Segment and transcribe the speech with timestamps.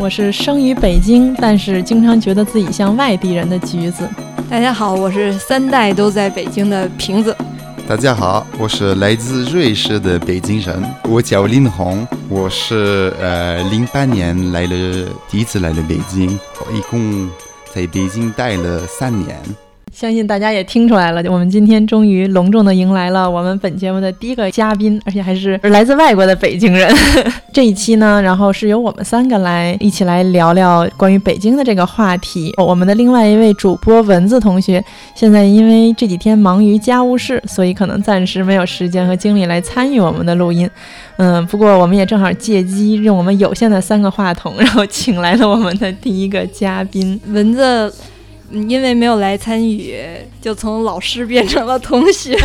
[0.00, 4.08] 我是生于北京，但是经常觉得自己像外地人的橘子。
[4.48, 7.36] 大家好，我是三代都在北京的瓶子。
[7.86, 17.28] 大家好，我是来自瑞士的北京人，我叫林红，我是呃零八年来了，第一次来了北京，我一共
[17.74, 19.38] 在北京待了三年。
[19.92, 26.90] 相信大家也听出来了，我们今天终于隆重的迎来了我们本节目的第一个嘉宾，而且还是来自外国的北京人。
[27.52, 32.54] 这一期呢，然后是由我们三个来一起来聊聊关于北京的这个话题。
[32.56, 34.82] 我们的另外一位主播蚊子同学，
[35.14, 40.70] 现在因为这几天忙于家务事，所以可能暂时没有时间和精力来参与我们的录音。
[41.16, 47.92] 嗯，不过我们也正好借机用我们有限的三个话筒，然后请来了我们的第一个嘉宾蚊子。
[48.50, 49.94] 因为没有来参与，
[50.40, 52.36] 就从老师变成了同学。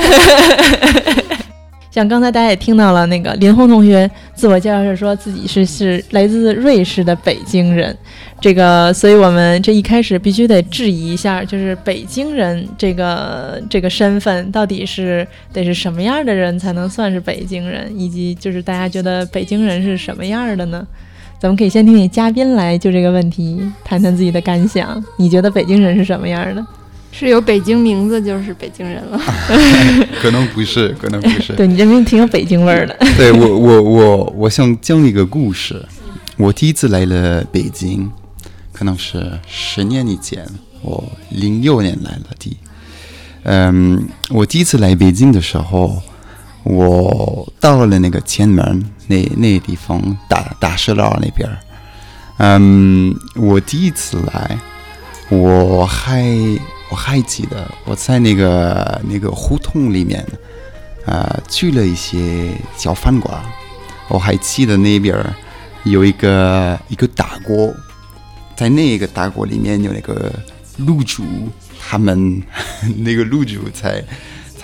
[1.92, 7.98] 像刚才大家也听到了，那个林红同学自我介绍是说自己是是来自瑞士的北京人。
[8.42, 20.86] 这个，所以我们这一开始必须得质疑一下，就是北京人这个这个身份到底是得是什么样的人才能算是北京人，以及就是大家觉得北京人是什么样的呢？
[21.46, 25.00] 咱们可以先听听嘉宾来就这个问题谈谈自己的感想。
[25.16, 26.66] 你觉得北京人是什么样的？
[27.12, 29.22] 是有北京名字就是北京人了？
[30.20, 31.54] 可能不是，可能不是。
[31.54, 32.98] 对你这名挺有北京味儿的。
[33.16, 35.86] 对我，我，我，我想讲一个故事。
[36.38, 38.10] 我第一次来了北京，
[38.74, 40.44] 可能是十年以前，
[40.82, 42.58] 我零六年来了的。
[43.44, 46.02] 嗯，我第一次来北京的时候。
[46.66, 51.48] 我到了那个前门，那那地方大大石栏那边
[52.38, 54.58] 嗯，我第一次来，
[55.30, 56.26] 我还
[56.90, 60.26] 我还记得我在那个那个胡同里面，
[61.06, 63.40] 呃，去了一些小饭馆。
[64.08, 65.16] 我还记得那边
[65.84, 67.72] 有一个一个大锅，
[68.56, 70.32] 在那个大锅里面有那个
[70.80, 71.24] 卤煮，
[71.80, 72.42] 他们
[72.98, 74.04] 那个卤煮在。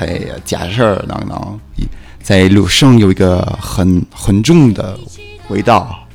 [0.01, 1.59] 在加热儿当当，
[2.23, 4.97] 在路上有一个很很重的
[5.49, 6.07] 味道，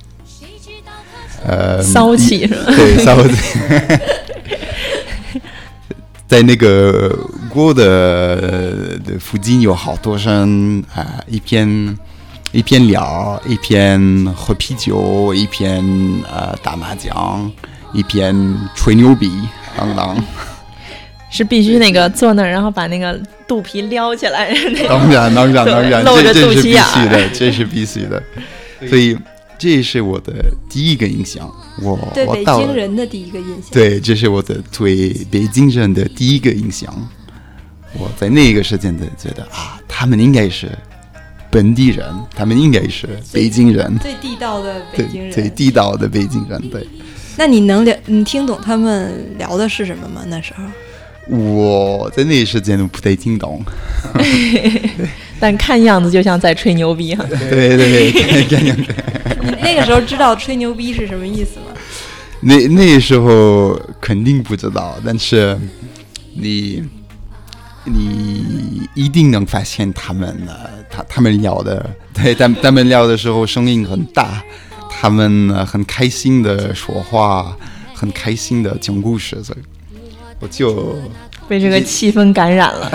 [1.44, 2.64] 呃，骚气是吧？
[2.66, 3.60] 对，骚气。
[6.26, 7.16] 在那个
[7.48, 11.96] 锅的的附近有好多人啊，一边
[12.50, 15.80] 一边聊，一边喝啤酒，一边
[16.28, 17.48] 呃打麻将，
[17.92, 18.34] 一边
[18.74, 19.30] 吹牛逼，
[19.76, 20.16] 当当。
[21.36, 24.48] 是必须那个坐那儿，然后把那个肚皮撩起来。
[24.88, 28.22] 当然，当然，当然，露着肚脐眼的，这是必须的。
[28.88, 29.14] 所以，
[29.58, 30.32] 这是我的
[30.70, 31.46] 第一个印象。
[31.82, 33.70] 我对北京人的第一个印象。
[33.70, 36.90] 对，这是我的对北京人的第一个印象。
[37.98, 40.70] 我在那个时间的觉得啊，他们应该是
[41.50, 46.58] 本地人，他们应该是北京人，最地道的北京人，最地道的北京人。
[46.70, 46.86] 对。
[47.36, 47.94] 那你能聊？
[48.06, 50.22] 你听懂他们聊的是什么吗？
[50.26, 50.62] 那时候？
[51.28, 53.60] 我在那一时间都不太听懂，
[55.40, 57.24] 但看样子就像在吹牛逼哈。
[57.28, 58.94] 对对对，看样子。
[59.42, 61.66] 你那个时候知道吹牛逼是什么意思吗？
[62.40, 65.58] 那那时候肯定不知道，但是
[66.34, 66.82] 你
[67.84, 70.52] 你一定能发现他们呢，
[70.88, 74.42] 他他们聊的，对，他他们聊的时候声音很大，
[74.88, 77.56] 他们很开心的说话，
[77.94, 79.58] 很开心的讲故事，所以。
[80.40, 80.94] 我就
[81.48, 82.90] 被这个气氛感染了，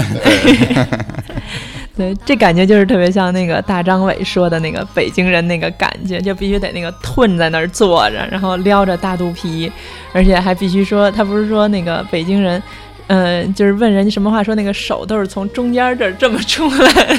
[1.98, 9.72] 对，这感觉就是特别像那个大张伟说的那个北京人那个感觉，就必须得那个吞在那儿坐着，然后撩着大肚皮，
[10.14, 12.62] 而且还必须说，他不是说那个北京人，
[13.08, 17.18] 嗯，就是问人家什么话，说那个手都是从中间这儿这么出来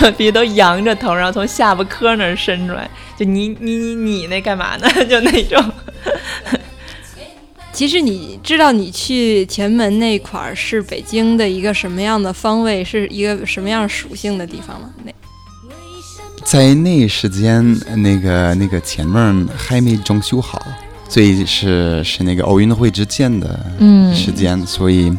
[0.00, 4.88] 的， 必须都扬着头，然后从下巴颏那儿伸出来，就你你你你那干嘛呢？
[5.08, 5.62] 就那种。
[7.74, 14.88] 其实你知道，你去前门那块儿是北京的一个什么样的方位，是一个什么样属性的地方吗？
[15.04, 15.12] 那。
[16.44, 20.62] 在那时间，那个那个前门还没装修好，
[21.08, 23.58] 所以是是那个奥运会之前的
[24.14, 25.12] 时间，所以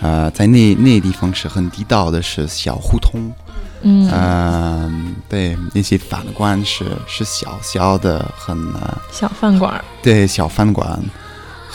[0.00, 3.30] 呃，在那那地方是很地道的，是小胡同，
[3.82, 10.98] 嗯，嗯，对，那些饭馆是是小小的，很呃小饭馆儿，对小饭馆，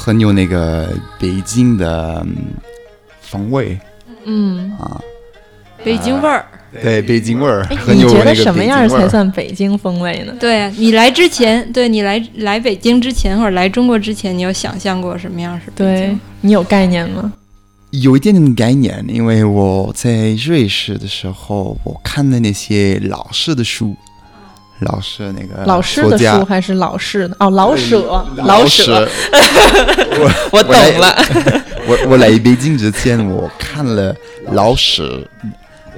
[0.03, 0.89] 很有那个
[1.19, 2.35] 北京的嗯
[3.21, 3.77] 风味
[4.25, 4.99] 嗯，啊，
[5.83, 6.43] 北京味儿。
[6.81, 10.33] 对北京味儿，你觉得什么样才算北京风味呢？
[10.39, 16.17] 对啊你来之前，对你来来北京之前或者来中国之前，你有想象过什么样是北对？
[16.39, 17.31] 你有概念吗？
[17.91, 23.93] 有一点点概念，因为我在瑞士的时候，我看的那些老式的书，
[24.81, 27.35] 老师那个老师的书还是老式的？
[27.39, 29.07] 哦，老舍，老舍，
[30.19, 31.15] 我我懂了。
[31.87, 34.15] 我 我来北京之前，我看了
[34.51, 35.21] 老舍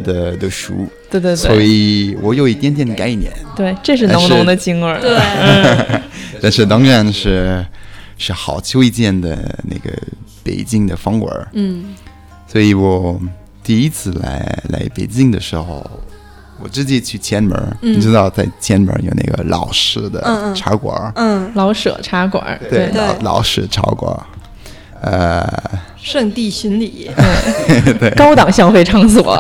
[0.04, 1.36] 的的书，对对对。
[1.36, 5.00] 所，以我有一点点概念，对，这是浓浓的京味儿。
[5.00, 5.18] 对，
[6.42, 7.66] 但是当然是
[8.18, 9.92] 是好久以前的那个
[10.44, 11.96] 北京的风味儿，嗯。
[12.48, 13.20] 所以我
[13.64, 15.90] 第一次来来北京的时候。
[16.64, 17.52] 我自己去前门，
[17.82, 24.18] 嗯你知道在前门有那个老式嗯的嗯茶馆儿，嗯，老舍茶馆，对，对老老式茶馆，
[25.02, 25.46] 呃，
[25.98, 27.12] 圣地巡礼。
[28.00, 29.38] 对高档消费场所。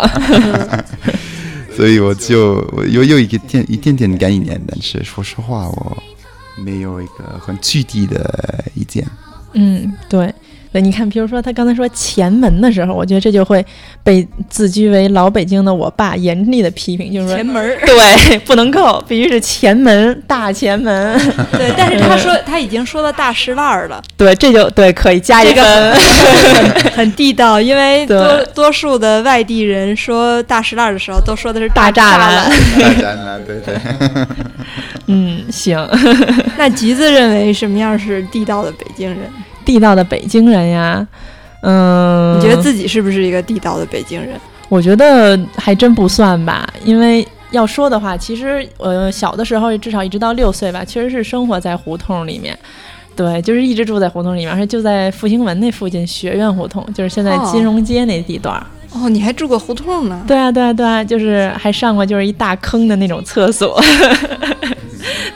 [1.75, 5.97] 所以我就我有有一个点一点点概念，但是说实话，我
[6.57, 9.07] 没有一个很具体的意见。
[9.53, 10.33] 嗯，对。
[10.73, 13.63] 对，你看，比如说他刚才说前门的时候，我觉得这就会
[14.03, 21.15] 被自居为老北京的我爸严厉的批评，就是说前门儿，对， 不能够，必须是前门大前门。
[21.51, 25.63] 对，但是他说他已经说到大石烂儿了，对，这就对，可以加一分。
[25.63, 25.95] 个
[26.95, 32.49] 很地道，因为多多数的外地人说大石烂儿的时候，都说的是大栅栅栏。
[32.79, 33.75] 大栅栏， 对对，
[35.05, 35.87] 嗯，行，
[36.57, 39.19] 那橘子认为什么样是地道的北京人？
[39.65, 41.07] 地道的北京人呀，
[41.61, 44.39] 嗯，你觉得自己是不是一个地道的北京人？
[44.69, 52.57] 我觉得还真不算吧，因为要说的话，其实呃小的时候至少一直到六岁吧，确实是生活在胡同里面。
[53.15, 58.65] 对，就是一直住在胡同里面，而且就在复兴门那附近，学院胡同，就是现在哦金融街那地段儿。
[58.91, 60.23] 哦，你还住过胡同呢？
[60.27, 63.79] 对啊，对啊，对啊，就是还上过就是一大坑的那种厕所，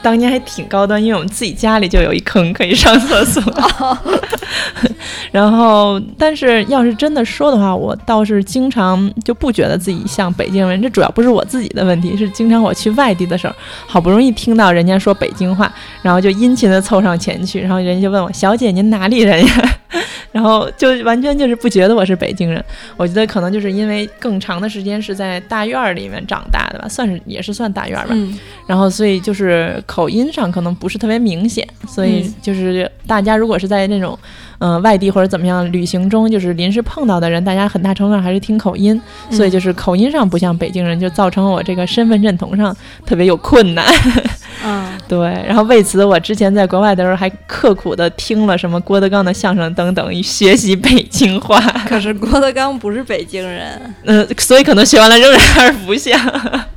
[0.02, 3.42] 当年还挺高端，因为我们自己家里就有一坑可以上厕所。
[5.32, 10.82] 然后，但是要是真的说的话，我倒是经常就不觉得自己像北京人。
[10.82, 13.54] 这主要不是我自己的问题，是经常我去外地的时候，
[13.88, 15.72] 好不容易听到人家说北京话，
[16.02, 19.78] 然后就殷勤的凑上前去，然后人家就问我：“小姐，您哪里人呀？”
[20.34, 22.64] 然后就完全就是不觉得我是北京人。
[22.98, 28.12] 我觉得可能就是因为更长的时间是在大院儿里面长大的吧，算是也是算大院儿吧。
[28.14, 28.38] 嗯
[28.68, 34.18] 然后所以就是口音上可能不是特别明显，所以嗯就是大家如果是在那种
[34.60, 39.00] 嗯、呃外地或者怎么样旅行中，就是临时碰到的人，大家很大程度上还是听口音，
[39.32, 42.76] 所以就是口音上不像北京人，就造成我这个身份认同上
[43.06, 43.86] 特别有困难。
[44.66, 51.60] 嗯， 对，然后为此我之前在国外的时候还刻苦的听了什么郭德纲的相声等等，以学习北京话。
[51.88, 56.20] 可是郭德纲不是北京人嗯、所以可能学完了仍然还是不像。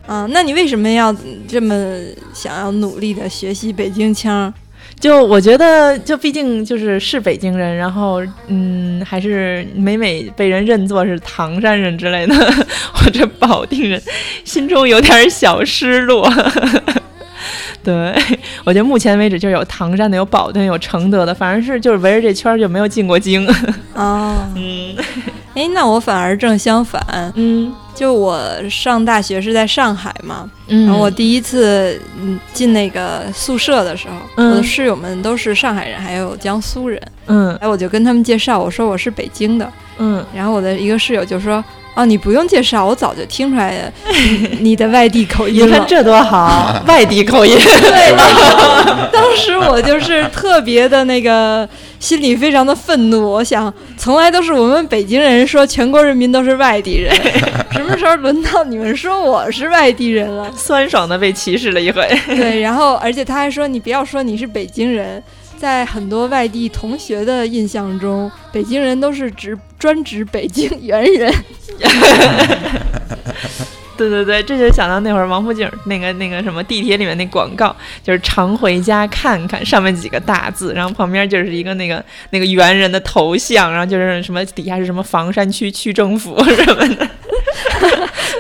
[0.06, 1.14] 嗯，那你为什么要
[1.48, 1.74] 这么
[2.34, 4.52] 想要努力的学习北京腔？
[5.00, 12.35] 就我觉得，就毕竟就是是北京人，然后嗯，还是每每被人认作是唐山人之类的，
[12.93, 14.00] 或者保定人，
[14.45, 16.30] 心中有点小失落。
[17.83, 18.14] 对，
[18.64, 23.49] 我觉得目前为止就有唐山的，有保定，有承德的，反正是就是围着这圈儿就没有进过京。
[23.95, 24.95] 哦， 嗯
[25.54, 27.73] 哎，那我反而正相反，嗯。
[27.92, 28.40] 就我
[28.71, 34.52] 上大学是在上海嘛，嗯，然后我第一次嗯进那个宿舍的时候，嗯。
[34.52, 37.54] 我的室友们都是上海人，还有江苏人，嗯。
[37.57, 40.25] 哎，我就跟他们介绍，我说我是北京的，嗯。
[40.35, 41.62] 然后我的一个室友就说。
[42.00, 43.92] 哦，你不用介绍，我早就听出来了
[44.61, 45.66] 你的外地口音了。
[45.66, 47.54] 你看这多好， 外地口音。
[47.59, 48.16] 对，
[49.12, 53.30] 当时我就是特别的那个，心里非常的愤怒。
[53.30, 57.14] 我想，从来都是我们北京人说全国人民都是外地人，
[57.73, 60.50] 什么时候轮到你们说我是外地人了？
[60.57, 62.09] 酸爽的被歧视了一回。
[62.28, 65.23] 对，然后而且他还说，你不要说你是北京人，
[65.61, 71.31] 在很多外地同学的印象中，北京人都是指专指北京猿人。
[73.99, 87.07] 对对对，这就想到那会儿王府井那个那个什么地铁里面那广告，就是常回家看看，上面几个大字，然后旁边就是一个那个那个猿人的头像，然后就是什么底下是什么房山区区政府什么的。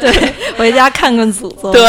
[0.00, 1.70] 对，回家看看祖宗。
[1.70, 1.82] 对，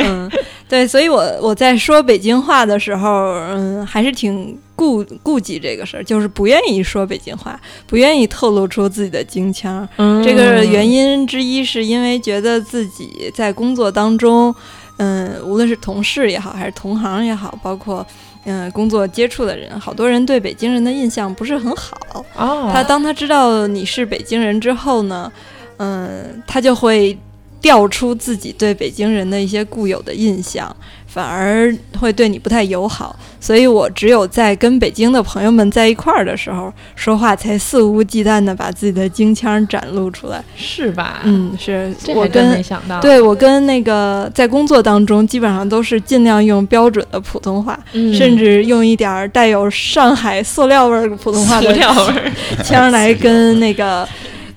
[0.00, 0.28] 嗯，
[0.68, 3.08] 对，所以我我在说北京话的时候，
[3.52, 9.88] 嗯，还是挺顾顾忌这个事儿，就是不愿意说北京话，不愿意透露出自己的京腔。
[9.98, 14.52] 嗯这个原因之一是因为觉得自己在工作当中，
[14.96, 18.04] 嗯，无论是同事也好，还是同行也好，包括
[18.44, 21.96] 嗯工作接触的人，好多人对北京人的印象不是很好。
[22.36, 25.30] 哦，他当他知道你是北京人之后呢，
[25.76, 27.16] 嗯，他就会
[27.60, 30.74] 调出自己对北京人的一些固有的印象，
[31.12, 33.14] 反而会对你不太友好。
[33.38, 40.42] 所以我只有在跟北京的朋友们在一块儿的时候，说话才肆无忌惮的把自己的京腔展露出来。
[40.56, 42.62] 是吧？，嗯，是我跟没跟。
[42.62, 52.32] 想到。，对我跟那个在工作当中，基本上都是尽量用标准的普通话，嗯、甚至用一点儿带有上海塑料味儿的普通话塑的料味儿。
[52.62, 54.08] 腔来跟那个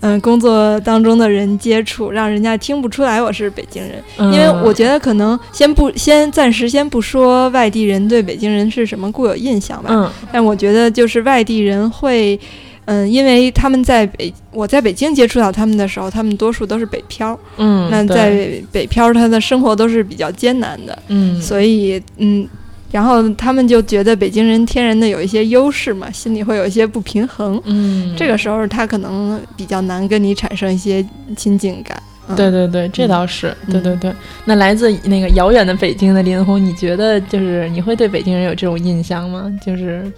[0.01, 4.01] 嗯工作当中的人接触，让人家听不出来我是北京人。
[4.17, 12.39] 嗯因为我觉得可能先不先暂时先不说外地人对北京人是什么固有印象吧，嗯但我觉得就是外地人会。
[12.87, 17.35] 嗯，因为他们在北，我在北京接触到他们的时候，他们多数都是北漂。
[17.57, 22.47] 嗯，那在北漂，他的生活都是比较艰难的，嗯，所以嗯，
[22.95, 27.61] 然后他们就觉得北京人天然的有一些优势嘛，心里会有一些不平衡。
[27.65, 32.01] 嗯，这个时候他可能比较难跟你产生一些亲近感。
[32.29, 34.13] 嗯、对对对，这倒是，嗯对对对。
[34.45, 39.51] 那来自那个遥远的北京的林红，你觉得就是你会对北京人有这种印象吗？
[39.61, 40.09] 就是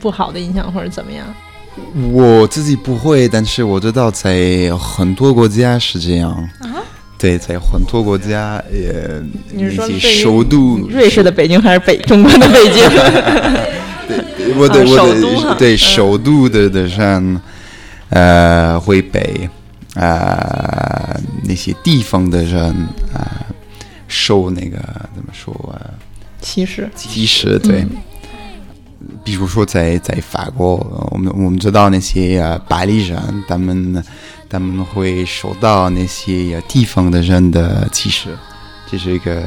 [0.00, 1.26] 不好的印象或者怎么样？
[2.10, 6.30] 我自己不会，但是我知道在很多国家是这样。
[6.60, 6.80] 啊
[7.24, 8.92] 对，在很多国家，也，
[9.50, 12.84] 你是说那些首都，瑞士的北京还是北中国的北京？
[14.36, 14.84] 对我的啊
[15.48, 17.40] 我对嗯首都的的人，
[18.10, 19.48] 呃，会被
[19.94, 22.62] 呃那些地方的人
[23.14, 23.48] 啊、
[24.06, 24.76] 受那个
[25.14, 25.80] 怎么说啊
[26.42, 26.90] 歧视。
[26.94, 27.80] 歧视，对。
[27.80, 27.90] 嗯
[29.22, 34.02] 比如说在在法国，呃我们我们知道那些呃巴黎人，他们
[34.48, 38.28] 他们会受到那些有地方的人的歧视，
[38.90, 39.42] 这是一个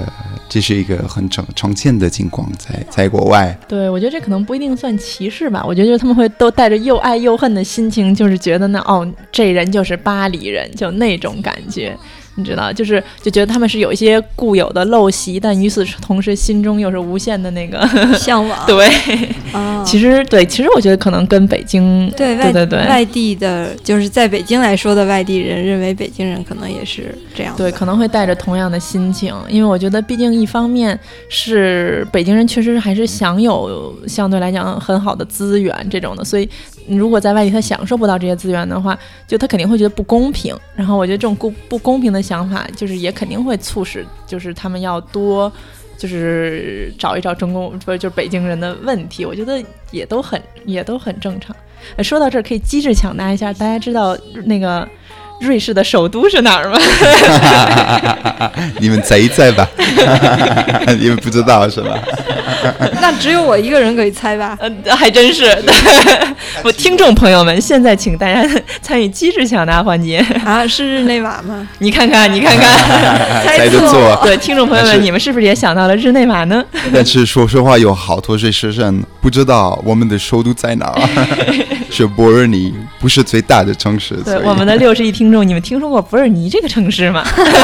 [0.50, 3.58] 这是一个很常常见的情况，在在国外。
[3.68, 5.63] 对，我觉得这可能不一定算歧视吧。
[5.66, 11.96] 我觉得就是他们会都带着又爱又恨的心情，就是觉得那，哦，这人就是巴黎人，就那种感觉。
[12.38, 17.86] 你知道，就是就觉得他们是有一些固有的陋习，但与此同时心中又是无限的那个
[18.17, 18.58] 向往。
[18.65, 18.88] 对。
[19.51, 27.56] 啊，其实对，其实我觉得可能跟北京对外对对对外地的，就是在北京来说的外地人，认为北京人可能也是这样。
[27.58, 30.98] 对，可能会带着同样的心情，因为我觉得，毕竟一方面
[31.29, 36.48] 是北京人确实还是享有相对来讲很好的资源这种的，所以
[36.88, 40.58] 如果在外地他享受不到这些资源的话，就他肯定会觉得不公平。
[40.75, 45.51] 然后我觉得这种不不公平的想法，就是也肯定会促使，就是他们要多。
[45.98, 51.56] 就是找一找中共不就是北京人的问题，我觉得也都很也都很正常。
[52.03, 54.15] 说到这儿，可以机智抢答一下，大家知道
[54.46, 54.88] 那个
[55.39, 56.79] 瑞士的首都是哪儿吗？
[58.79, 59.67] 你们猜一猜吧，
[61.00, 61.98] 你们不知道是吧？
[63.01, 64.58] 那只有我一个人可以猜吧？
[64.60, 65.46] 呃，还真是。
[66.63, 68.44] 我听众朋友们，现在请大家
[68.82, 70.17] 参与机智抢答环节。
[70.44, 71.67] 啊，是日内瓦吗？
[71.79, 74.20] 你看看，你看看，猜得错。
[74.24, 76.63] 对，听众朋友们，你们是不是也想到了日内瓦呢？
[76.94, 81.01] 但是说实话，有好多瑞士人不知道我们的首都在哪儿，
[81.91, 84.15] 是伯尔尼，不是最大的城市。
[84.25, 87.24] 对我们的六十一听众，你们听说过伯尔尼这个城市吗？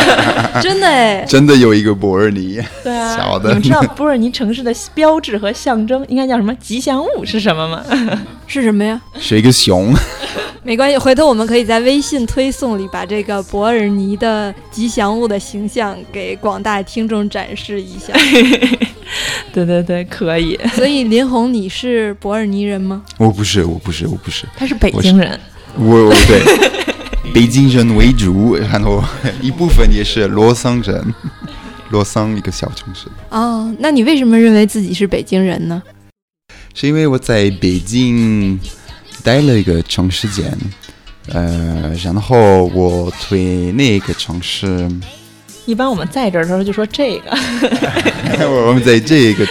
[0.62, 7.84] 真的哎，真的有一个伯尔尼，对啊，小的你们知道伯尔尼城市的标志和象征应该叫什么吉祥物是什么吗？
[8.48, 9.02] 是什么呀？
[9.20, 9.94] 是一个熊。
[10.66, 18.14] 没关系，回头我们可以在微信推送里把这个伯尔尼的吉祥物的形象给广大听众展示一下。
[19.52, 20.58] 对对对，可以。
[20.74, 23.04] 所以林红，你是伯尔尼人吗？
[23.18, 25.38] 我不是，我不是，我不是，他是北京人，
[25.78, 26.40] 我我对
[27.34, 29.04] 北京人为主，然后
[29.42, 31.04] 一部分也是罗桑人，
[31.90, 33.08] 罗桑一个小城市。
[33.30, 35.82] 哦，那你为什么认为自己是北京人呢？
[36.76, 38.60] 是因为我在北京
[39.24, 40.56] 待了一个长时间，
[41.30, 44.88] 呃，然后我对那个城市，
[45.66, 47.32] 一般我们在这儿的时候就说这个，
[48.68, 49.48] 我们在这个，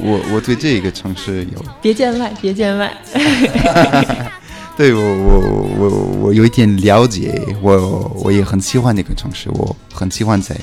[0.00, 2.90] 我我对这个城市有，别见外，别见外。
[4.76, 5.40] 对我我
[5.78, 5.88] 我
[6.20, 10.54] 我有一点了解，我我也很喜欢那个城市，我很喜欢在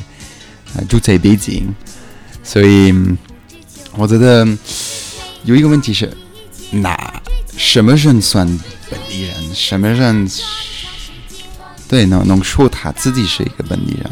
[0.76, 1.74] 呃住在北京，
[2.44, 2.94] 所以
[3.98, 4.48] 我觉得
[5.46, 6.16] 有一个问题是，
[6.70, 6.96] 那
[7.58, 8.48] 什么人算
[8.90, 9.36] 本地人？
[9.56, 10.30] 什么人
[11.88, 14.12] 对能能说他自己是一个本地人？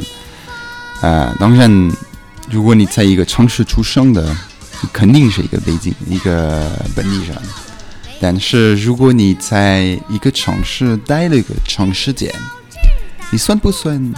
[1.01, 1.91] 呃，当然，
[2.49, 4.35] 如果你在一个城市出生的，
[4.81, 7.37] 你肯定是一个北京一个本地人。
[8.21, 12.31] 但是如果你在一个城市待了一个长时间，
[13.31, 14.13] 你算不算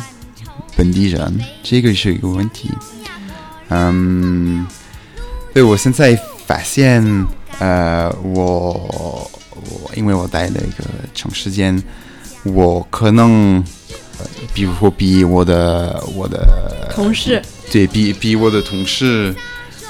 [0.76, 1.40] 本地人？
[1.64, 2.70] 这个是一个问题。
[3.70, 4.68] 嗯，
[5.54, 7.02] 对我现在发现，
[7.60, 10.84] 呃，我我因为我待了一个
[11.14, 11.82] 长时间，
[12.44, 13.64] 我可能，
[14.20, 17.42] 呃比如说比我的我的同事，
[17.72, 19.34] 对比比我的同事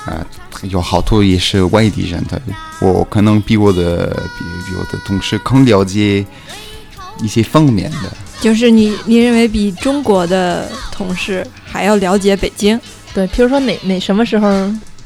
[0.05, 0.25] 啊、
[0.63, 2.41] 有好多也是外地人的，
[2.81, 4.07] 我可能比我的
[4.38, 6.25] 比比我的同事更了解
[7.22, 8.12] 一些方面的。
[8.41, 12.77] 就是你你认为比中国的同事还要了解北京？
[13.13, 14.48] 对，比如说哪哪什么时候，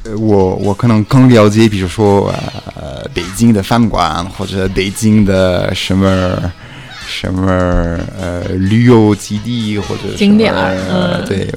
[0.02, 2.34] 呃，我我可能更了解，比如说
[2.74, 6.52] 呃，北京的饭馆或者北京的什么
[7.06, 7.52] 什么
[8.18, 11.54] 呃旅游基地或者景点儿嗯对，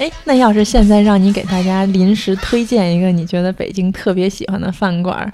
[0.00, 5.30] 哎，那要是现在让你给大家临时推荐一个你觉得北京特别喜欢的饭馆儿，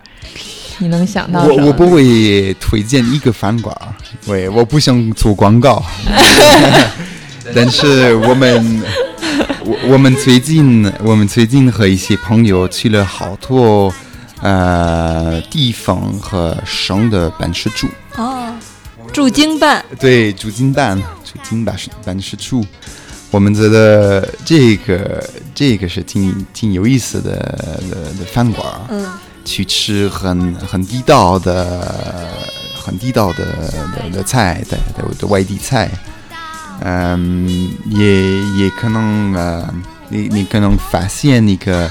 [0.78, 3.94] 你能想到什么我我不会推荐一个饭馆儿，
[4.26, 5.80] 喂，我不想做广告，
[7.54, 8.82] 但是我们
[9.64, 13.94] 我我们最近我们最近和一些朋友去了好多
[14.42, 18.52] 呃地方和省的办事处，哦，
[19.12, 22.66] 驻京办，对，驻京办驻京办事办事处，
[23.36, 25.22] 我们觉得这个
[25.54, 27.36] 这个是挺挺有意思的
[27.90, 28.66] 的的饭馆。
[28.88, 29.06] 嗯，
[29.44, 31.86] 去吃很很地道的、
[32.82, 33.44] 很地道的
[33.94, 35.90] 的的菜，的的的外地菜，
[36.80, 39.74] 嗯，也也可能呃，
[40.08, 41.90] 你你可能发现一个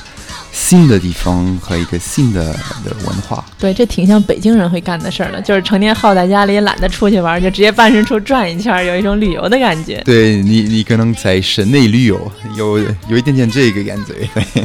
[0.57, 2.53] 新的地方和一个新的
[2.85, 3.43] 的文化。
[3.59, 10.01] 对，这挺像北京人会干的事儿的，就是成天耗在家里，懒得出去玩儿，就直接办事处转一圈儿，有一种旅游的感觉。
[10.05, 14.13] 对你，你可能在省内旅游，有有一点点这个感觉。
[14.33, 14.63] 对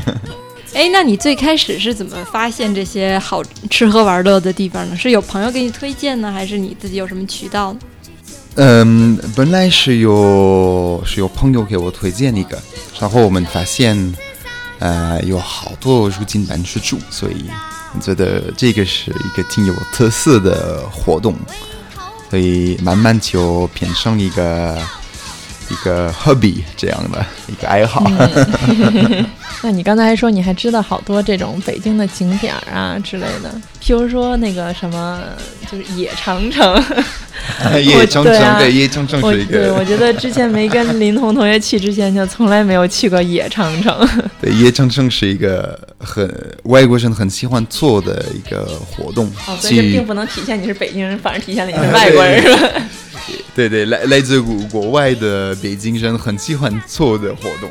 [0.72, 4.96] 哎，那你最开始是怎么发现这些好吃喝玩乐的地方呢？
[4.96, 7.78] 是有朋友给你推荐呢，还是你自己有什么渠道呢？
[8.54, 12.56] 嗯，本来是有是有朋友给我推荐一个，
[13.00, 13.96] 然后我们发现，
[14.80, 17.48] 呃，有好多入境办事处，所以
[17.94, 21.36] 我觉得这个是一个挺有特色的活动，
[22.30, 24.78] 所以慢慢就变成一个
[25.68, 28.10] 一个 hobby 这样的一个爱好。
[29.62, 33.52] 那你刚才还说你还知道好多这种北京的景点啊之类的，
[33.82, 35.20] 譬如说那个什么，
[35.70, 36.82] 就是野长城。
[37.82, 44.08] 叶长城对叶长城我是一对我觉得之前没跟林彤同学去之前，就从来没有去过野长城。
[44.40, 46.28] 对野长城是一个很
[46.64, 52.68] 外国人很喜欢做的一个活动，哦，所以这并不能体现你是北京人，反而体现了你是外国人，是吧？
[53.54, 57.70] 对对，来来自国国外的北京人很喜欢做的活动。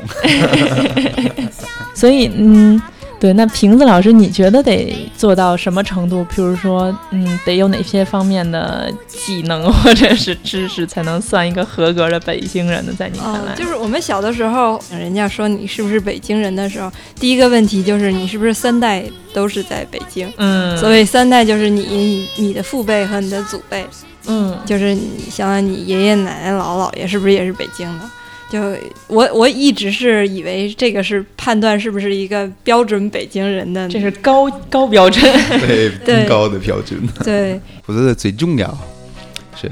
[1.94, 2.80] 所以，嗯，
[3.20, 6.26] 对，那瓶子老师，你觉得得做到什么程度？
[6.34, 12.92] 譬如说，嗯，得有哪些方面的技能或者是知识，才能算一个合格的北京人呢？
[12.98, 19.04] 在你看来，哦，就是我们小的时候，人家说你是不是北京人的时候，第一个问题就是你是不是三代
[19.34, 20.32] 都是在北京。
[20.38, 23.86] 嗯，所以三代，就是你、你、的父辈和你的祖辈，
[24.26, 28.04] 嗯，就是你想想你爷爷奶奶、姥姥姥爷是不是也是北京的？
[28.50, 28.60] 就
[29.06, 35.22] 我我一直是以为这个是判断是不是一个标准北京人的，这是高高标准。
[35.66, 37.00] 对， 对更高的标准。
[37.24, 38.76] 对我觉得最重要
[39.54, 39.70] 是，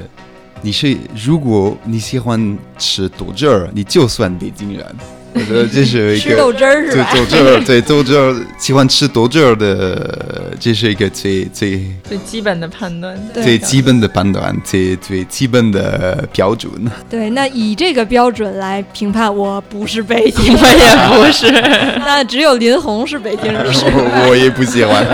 [0.61, 4.95] 你是如果你喜欢吃豆汁儿，你就算北京人。
[5.33, 7.09] 我觉得这是一个吃豆汁儿是对吧？
[7.13, 16.71] 豆汁儿，对豆汁儿，喜欢吃豆汁儿的，这是一个最最最基本的判断，对最基本的判断，最最基本的标准。
[17.09, 21.51] 对，那以这个标准来评判，我不是北京我，也不是。
[22.05, 23.61] 那只有林红是北京人。
[23.65, 25.05] 我我也不喜欢。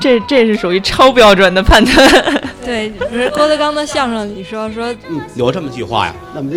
[0.00, 1.94] 这这是属于超标准的判断。
[2.72, 6.14] 对，不是郭德纲的相声里说说，嗯，有这么句话呀，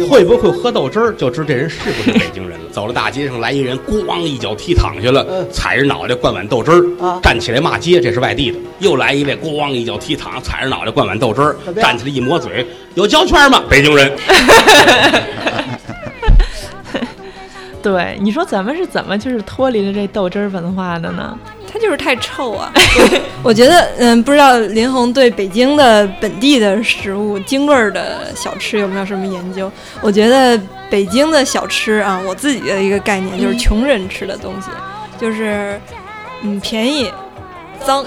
[0.09, 2.65] 会不会喝豆汁儿，就知这人是不是北京人了。
[2.71, 8.57] 走到大街上来一人，咣一脚踢躺下了，踩着脑袋灌碗豆汁儿，站起来骂街，这是外地的。
[8.79, 13.61] 又来一位，咣一脚踢躺，踩着脑袋灌碗豆汁儿，站起来一抹嘴，有胶圈吗？
[13.69, 14.09] 北京人。
[17.83, 21.37] 对，你说咱们是怎么就是脱离了这豆汁儿文化的呢？
[21.75, 22.71] 他就是太臭啊！
[23.43, 29.69] 我觉得，嗯，不知道林红对北京的本地的食物、京味儿的小吃有没有什么研究？
[29.99, 30.57] 我觉得
[30.89, 34.69] 北京的小吃啊，我自己的一个概念就是穷人吃的东西，
[35.19, 35.77] 就是
[36.43, 37.11] 嗯便宜、
[37.85, 38.05] 脏，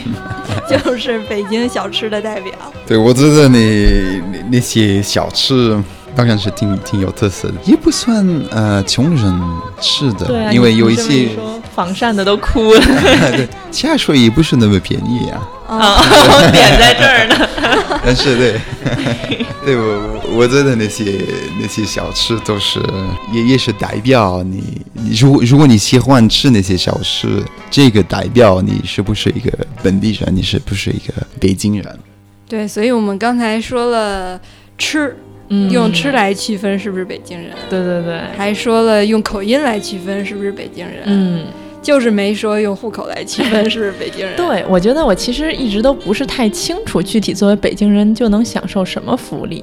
[0.66, 2.54] 就是北京小吃的代表。
[2.86, 3.58] 对，我觉得那
[4.32, 5.78] 那那些小吃
[6.16, 9.42] 当然是挺挺有特色的，也不算呃穷人
[9.78, 11.28] 吃的，啊，因为有一些
[11.74, 12.80] 你这么一说仿膳的都哭了。
[13.32, 15.48] 对，下水也不是那么便宜啊。
[15.66, 17.48] 啊，点在这儿呢。
[18.04, 18.60] 但是对，
[19.64, 21.18] 对我我觉得那些
[21.58, 22.78] 那些小吃都是
[23.32, 29.50] 也也是代表你，你如果如果你喜欢吃那些小吃，这个代表你是不是一个
[29.82, 31.98] 本地人，你是不是一个北京人？
[32.46, 34.38] 对，所以我们刚才说了
[34.76, 35.16] 吃，
[35.48, 37.52] 嗯用吃来区分是不是北京人？
[37.70, 41.02] 对对对，还说了用口音来区分是不是北京人？
[41.06, 41.46] 嗯。
[41.84, 44.34] 就是没说用户口来区分是北京人。
[44.36, 49.62] 对，我觉得我其实一直都不是太清楚，具体作为北京人就能享受什么福利。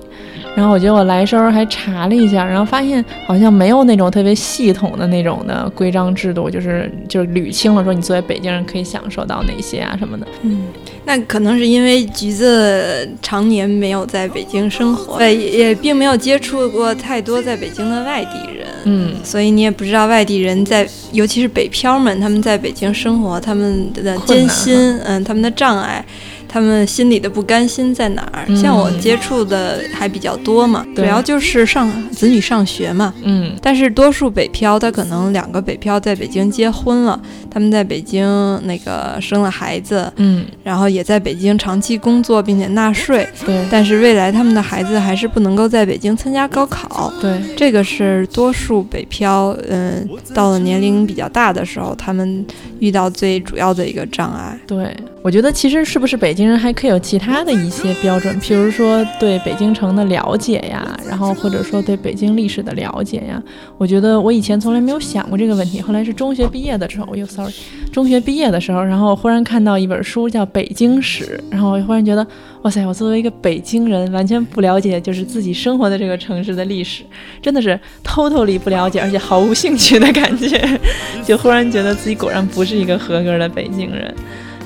[0.55, 10.27] 然后我觉得我来时候还查了一下，然后发现好像没有那种特别系统的那种的规章制度，就是就是捋清了说你作为北京人可以享受到哪些啊什么的。
[10.41, 10.63] 嗯，
[11.05, 18.67] 那可能是因为橘子常年没有在北京生活，对，也并没有接触过太多在北京的外地人。
[18.83, 26.03] 嗯，所以你也不知道外地人在，尤其是北漂们，他们在北京生活，他们的艰辛，嗯，他们的障碍。
[26.51, 28.45] 他们心里的不甘心在哪儿？
[28.53, 33.13] 像我接触的还比较多嘛，主要就是上子女上学嘛。
[33.23, 37.17] 嗯，但是多数北漂，他可能两个北漂在北京结婚了，
[37.49, 38.27] 他们在北京
[38.65, 43.25] 那个生了孩子，嗯，然后也在北京长期工作并且纳税。
[43.45, 47.13] 对，但是未来他们的孩子还是不能够在北京参加高考。
[47.21, 52.45] 对，这个是多数北漂，嗯，到了年龄比较大的时候，他们
[52.79, 54.59] 遇到最主要的一个障碍。
[54.67, 54.93] 对。
[55.23, 63.41] 我觉得其实是不是北京人还可以有其他的一些标准，譬如说对北京城的了解呀，然后或者说对北京历史的了解呀。
[63.77, 67.51] 我觉得我以前从来没有想过这个问题，后来是中学毕业的时候，我又 sorry，
[67.91, 72.25] 中学毕业的时候，然后忽然看到一本书叫《北京史》，然后我忽然觉得，
[72.61, 77.03] 哇塞，我作为一个北京人，完全不了解就是自己生活的这个城市的历史，
[77.41, 80.79] 真的是 totally 不了解，而且毫无兴趣的感觉，
[81.25, 84.13] 就忽然觉得自己果然不是一个合格的北京人。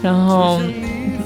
[0.04, 0.62] 然后，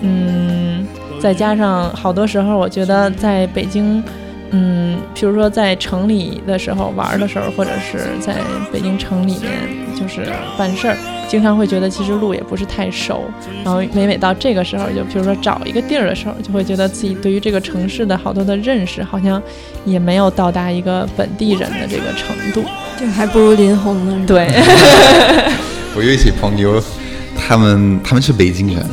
[0.02, 0.88] 嗯，
[1.20, 4.04] 再加上好多时候，我觉得在北京，
[4.52, 8.36] 嗯，比如说在城里的时候玩的时候，或者是在
[8.72, 9.52] 北京城里面
[10.00, 10.26] 就是
[10.58, 10.96] 办事儿，
[11.28, 13.24] 经常会觉得其实路也不是太熟。
[13.64, 19.42] 然后每每到这个时候，就比如说找一个地儿的时候，就会觉得自己对于这个城市的好多的认识，好像
[19.86, 22.64] 也没有到达一个本地人的这个程度，
[22.98, 24.26] 就还不如林红呢。
[24.26, 24.48] 对，
[25.96, 26.82] 我有一些朋友。
[27.42, 28.86] 他们他们是北京人，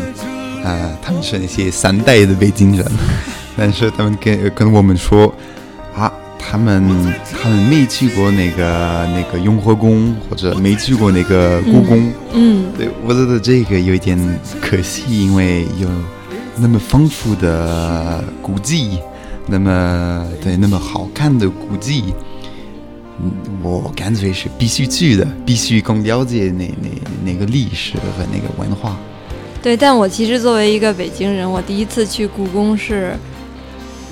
[0.66, 2.84] 啊，他们是那些三代的北京人，
[3.56, 5.32] 但是他们跟跟我们说，
[5.94, 6.82] 啊，他们
[7.40, 14.18] 他们没去过那个那个雍和宫，或者没去过那个故宫，嗯，对，我觉得这个有一点
[14.60, 15.88] 可惜，因为有
[16.56, 18.98] 那么丰富的古迹，
[19.46, 22.12] 那么对那么好看的古迹。
[23.18, 23.30] 嗯，
[23.62, 28.96] 我感觉是必须去的，必须更了解那那那个历史和那个文化。
[29.66, 33.16] 对，但我其实作为一个北京人，我第一次去故宫是。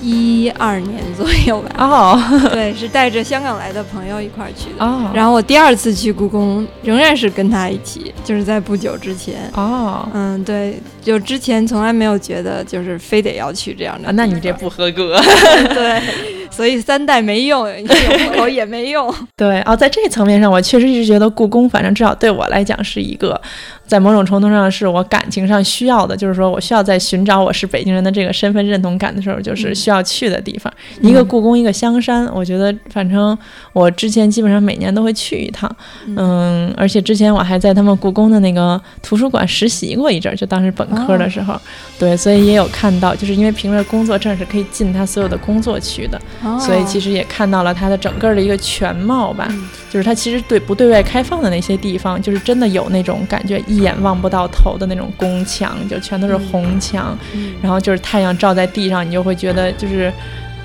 [0.01, 1.71] 一二年左右吧。
[1.79, 4.85] 哦， 对，是带着香港来的朋友一块儿去的。
[4.85, 9.49] 哦，然后我第二次去故宫，仍然是跟他一起，就是在不久之前。
[9.55, 14.11] 哦，嗯，对，就之前从来没有觉得就是非得要去这样的。
[14.11, 15.19] 那你这不合格。
[15.73, 16.01] 对，
[16.49, 19.13] 所以三代没用，有户口也没用。
[19.35, 23.39] 对，哦，在这层面上，我确实一直觉得故宫，反正至少对我来讲是一个。
[23.87, 30.73] 在某种程度上，是我感情上需要的，就是说我需要在寻找我是北京人的这个身份认同感的时候，就是需要去的地方。
[31.01, 33.37] 一个故宫，一个香山，我觉得反正
[33.73, 35.69] 我之前基本上每年都会去一趟。
[36.07, 41.55] 嗯，而且之前我还在他们故宫的那个图书馆实习过一阵，就当时本科的时候。
[41.99, 46.19] 对，所以也有看到，就是因为凭着工作证是可以进他所有的工作区的，
[46.59, 49.47] 所以其实也看到了它的整个的一个全貌吧。
[49.89, 53.63] 就是它其实对不对外开放的那些地方，就是真的有那种感觉。
[53.65, 57.17] 一眼望不到头的那种宫墙，就全都是红墙，
[57.61, 60.11] 然后就是太阳照在地上，你就会觉得就是，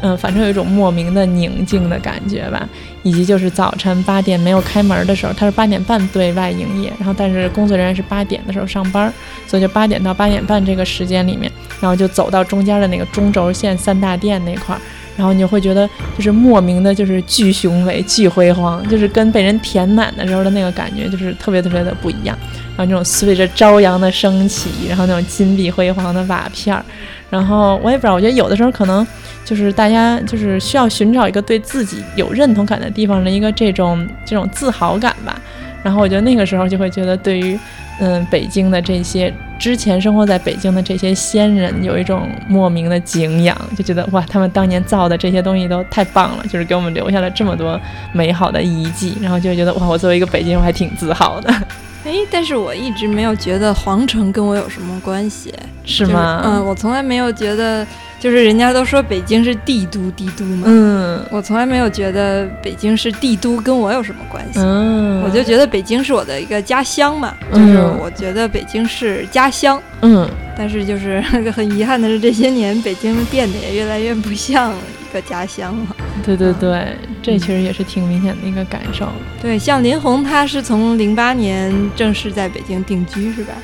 [0.00, 2.68] 嗯，反正有一种莫名的宁静的感觉吧。
[3.02, 9.11] 以及就是早晨八点没有开门的时候，它是八点半对外营业，然后但是工作人员是八点的时候上班，
[9.46, 14.80] 所以就八点到八点半这个时间里面，然后就走到中间的那个中轴线三大殿那块儿。
[15.16, 22.37] 然后你就会觉得，就是莫名的，就是巨雄伟、巨辉煌，就是跟被人填满的时候的那个感觉，就是特别特别的不一样。
[22.77, 26.83] 然后那种随着朝阳的升起，然后那种金碧辉煌的瓦片儿，
[27.29, 29.07] 然后我也不知道，我觉得有的时候可能
[29.44, 35.38] 就是大家就是需要寻找一个对自己有认同感的地方的一个这种这种自豪感吧。
[35.83, 37.59] 然后我觉得那个时候就会觉得，对于
[38.01, 39.33] 嗯北京的这些。
[39.61, 47.79] 之前生活在北京的这些先人有一种莫名的敬仰，就觉得哇，他们当年造的这些东西都太棒了，就是给我们留下了这么多
[48.14, 51.53] 美好的遗迹，然后就觉得哇，我作为一个北京人，我还挺自豪的。
[52.07, 55.53] 哎，但是我一直没有觉得皇城跟我有什么关系，
[55.85, 56.40] 是吗？
[56.42, 57.87] 嗯，我从来没有觉得，
[58.20, 60.64] 就是人家都说北京是帝都，帝都嘛。
[60.66, 64.61] 嗯，我从来没有觉得北京是帝都跟我有什么关系。
[64.61, 69.83] 嗯，我就觉得北京是我的一个家乡嘛，就是我觉得北京是家乡。
[70.02, 75.96] 嗯，但是就是很遗憾的是，这些年北京变得也越来越不像一个家乡了。
[76.22, 79.09] 对对对，这其实也是挺明显的一个感受。
[79.40, 83.54] 对，像林红，他是从零八年正式在北京定居，是吧？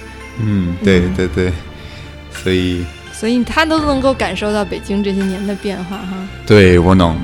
[0.41, 1.53] 嗯，对对对，
[2.31, 2.85] 所以
[3.19, 6.29] 所以他都能够感受到北京这些年的变化哈。
[6.47, 7.17] 对我能，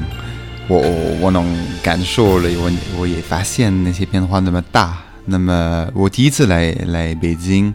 [0.68, 0.80] 我
[1.20, 1.44] 我能
[1.82, 4.98] 感受了，我我也发现那些变化那么大。
[5.26, 7.74] 那么我第一次来来北京。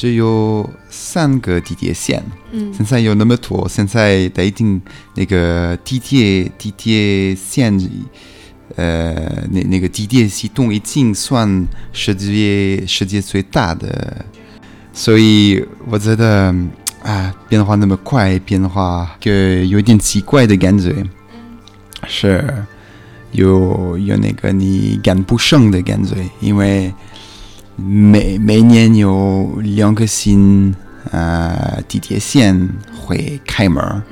[0.00, 2.22] 只有三个地铁线，
[2.52, 4.80] 嗯，现在有那么多，现在的一定
[5.16, 7.76] 那个地铁地铁线，
[8.76, 9.12] 呃，
[9.50, 14.24] 那那个地铁系统已经算世界世界最大的，
[14.92, 16.54] 所以我觉得
[17.08, 20.94] 啊，变化那么快，变化个有点奇怪的感觉，
[22.06, 22.44] 是
[23.32, 26.92] 有有那个你赶不上的感觉，因为。
[27.80, 30.74] 每每年有两个新
[31.12, 32.68] 呃地铁线
[33.00, 34.02] 会开门，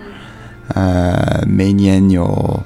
[0.69, 2.63] 呃，每年有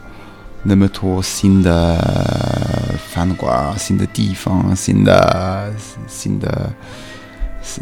[0.63, 5.73] 那么多新的饭馆、新的地方、新的
[6.07, 6.71] 新的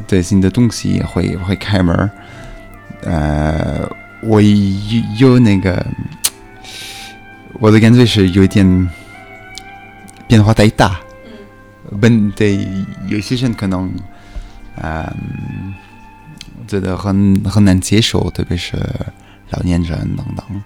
[0.06, 2.08] 对新的东西会会开门，
[3.02, 3.88] 呃，
[4.22, 5.84] 我有有那个
[7.60, 8.88] 我的感觉是有点
[10.26, 11.00] 变化太大。
[11.00, 12.68] 嗯本对
[13.06, 13.90] 有些人可能，
[14.82, 15.74] 嗯，
[16.66, 18.76] 觉得很很难接受，特别是
[19.48, 20.62] 老年人等等。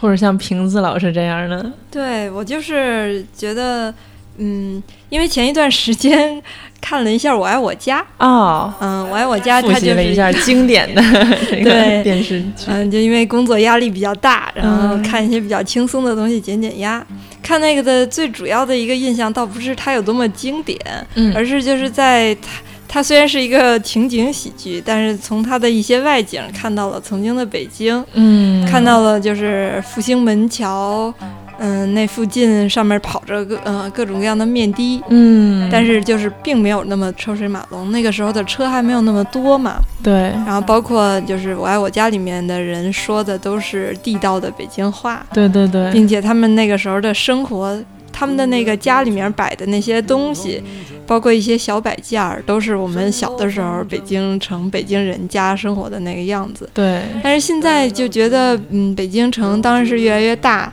[0.00, 1.70] 或者像瓶子老师这样的。
[1.90, 3.94] 对我就是觉得，
[4.38, 6.42] 嗯，因为前一段时间
[6.80, 11.02] 看了一下《我爱我家》哦，嗯，《我爱我家》复习了一下经典的
[11.62, 12.02] 对。
[12.02, 17.04] 电视剧，嗯，就因为工作压力比较大，然后看一些比较轻松的东西减减压。
[17.42, 20.78] 看那个的最主要的一个印象，倒不是它有多么经典，
[21.14, 22.50] 嗯，而是就是在它
[22.92, 40.12] 它虽然是一个情景喜剧，但是从它的一些外景看到了曾经的北京，嗯，看到了就是复兴门桥，嗯，那附近上面跑着各呃各种各样的面的，嗯，但是就是并没有那么车水马龙，那个时候的车还没有那么多嘛，对，
[40.46, 47.78] 然后包括就是我爱我家里面的人说的都是地道的北京话，对对对，并且他们那个时候的生活，
[48.12, 50.62] 他们的那个家里面摆的那些东西。
[51.04, 56.66] 包括一些小摆件儿，都是我们小的时候北京城北京人家生活的那个样子。
[56.72, 57.02] 对。
[57.22, 60.72] 但是现在就觉得，嗯，北京城当然是越来越大，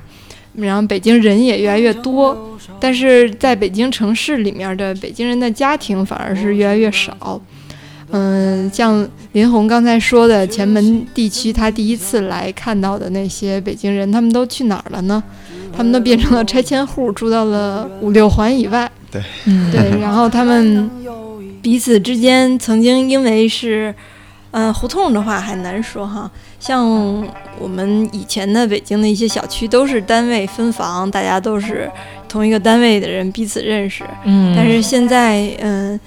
[0.62, 7.42] 然后北京人也越来越多，但是在北京城市里面的北京人的家庭反而是越来越少。
[8.12, 15.24] 嗯，像林红刚才说的，前门地区他第一次来看到的那些北京人，他们都去哪儿了呢？
[15.76, 18.90] 他们都变成了拆迁户，住到了五六环以外。
[19.12, 19.22] 对，
[19.72, 20.90] 对，然后他们
[21.62, 23.94] 彼此之间曾经因为是，
[24.52, 26.30] 嗯，胡同的话还难说哈。
[26.60, 26.88] 像
[27.58, 31.90] 我们以前的北京的一些小区，都是单位分房，大家都是
[32.28, 34.04] 同一个单位的人，彼此认识。
[34.26, 36.00] 嗯，但是现在，嗯。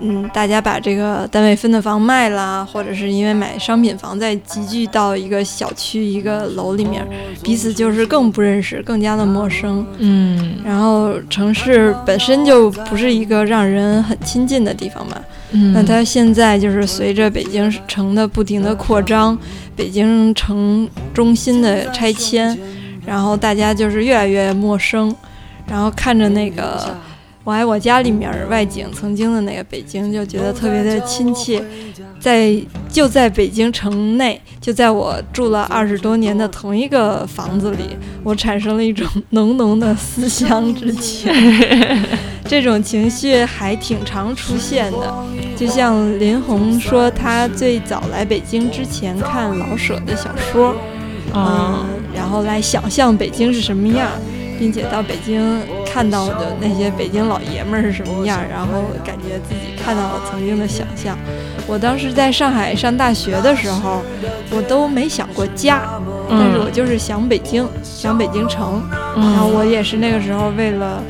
[0.00, 7.06] 嗯，大家把这个单位分的房卖了，或者是因为买商品房再集聚到一个小区、一个楼里面，
[7.42, 9.86] 彼此就是更不认识，更加的陌生。
[9.98, 15.16] 嗯，然后城市本身就不是一个让人很亲近的地方嘛。
[15.54, 19.38] 嗯，那它现在就是随着北京城的不停的扩张，
[19.74, 22.58] 北京城中心的拆迁，
[23.06, 25.14] 然后大家就是越来越陌生，
[25.66, 26.94] 然后看着那个。
[27.44, 31.62] 我爱我家里面外景，曾经的那个北京，就觉得特别的亲切。
[32.18, 41.30] 在就在北京城内，就在我住了二十多年的同一个房子里，我产生了一种浓浓的思乡之情。
[42.46, 45.14] 这种情绪还挺常出现的，
[45.56, 50.74] 就像林红说，他最早来北京之前看老舍的小说，
[51.34, 54.08] 嗯，然后来想象北京是什么样。
[54.56, 61.18] 并且到北京看到的那些北京老爷们儿是什么样，然后感觉自己看到了曾经的想象。
[61.66, 64.00] 我当时在上海上大学的时候，
[64.52, 65.82] 我都没想过家，
[66.30, 68.80] 但是我就是想北京，想北京城。
[69.16, 71.02] 然后我也是那个时候为了，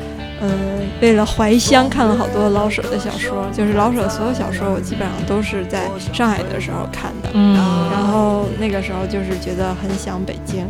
[0.49, 7.29] 嗯，为了怀乡，看了好多老舍的小说，就是老舍所有小说，我基本上都是在上海的时候看的。
[7.33, 7.55] 嗯，
[7.91, 10.65] 然后那个时候就是觉得很想北京。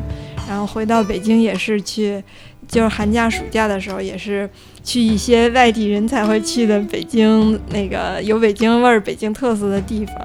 [0.48, 2.24] 然后回到北京也是去，
[2.68, 4.48] 就是寒假暑假的时候也是
[4.84, 10.16] 去一些外地人才会去的北京那个有北京味儿、北京特色的地方，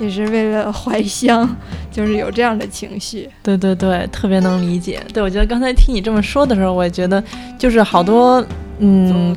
[0.00, 1.46] 也是为了怀乡，
[1.92, 3.28] 就是有这样的情绪。
[3.44, 4.98] 对对对，特别能理解。
[5.12, 7.22] 对我觉得刚才听你这么说的时候，我也觉得
[7.58, 8.40] 就是好多。
[8.40, 8.46] 嗯，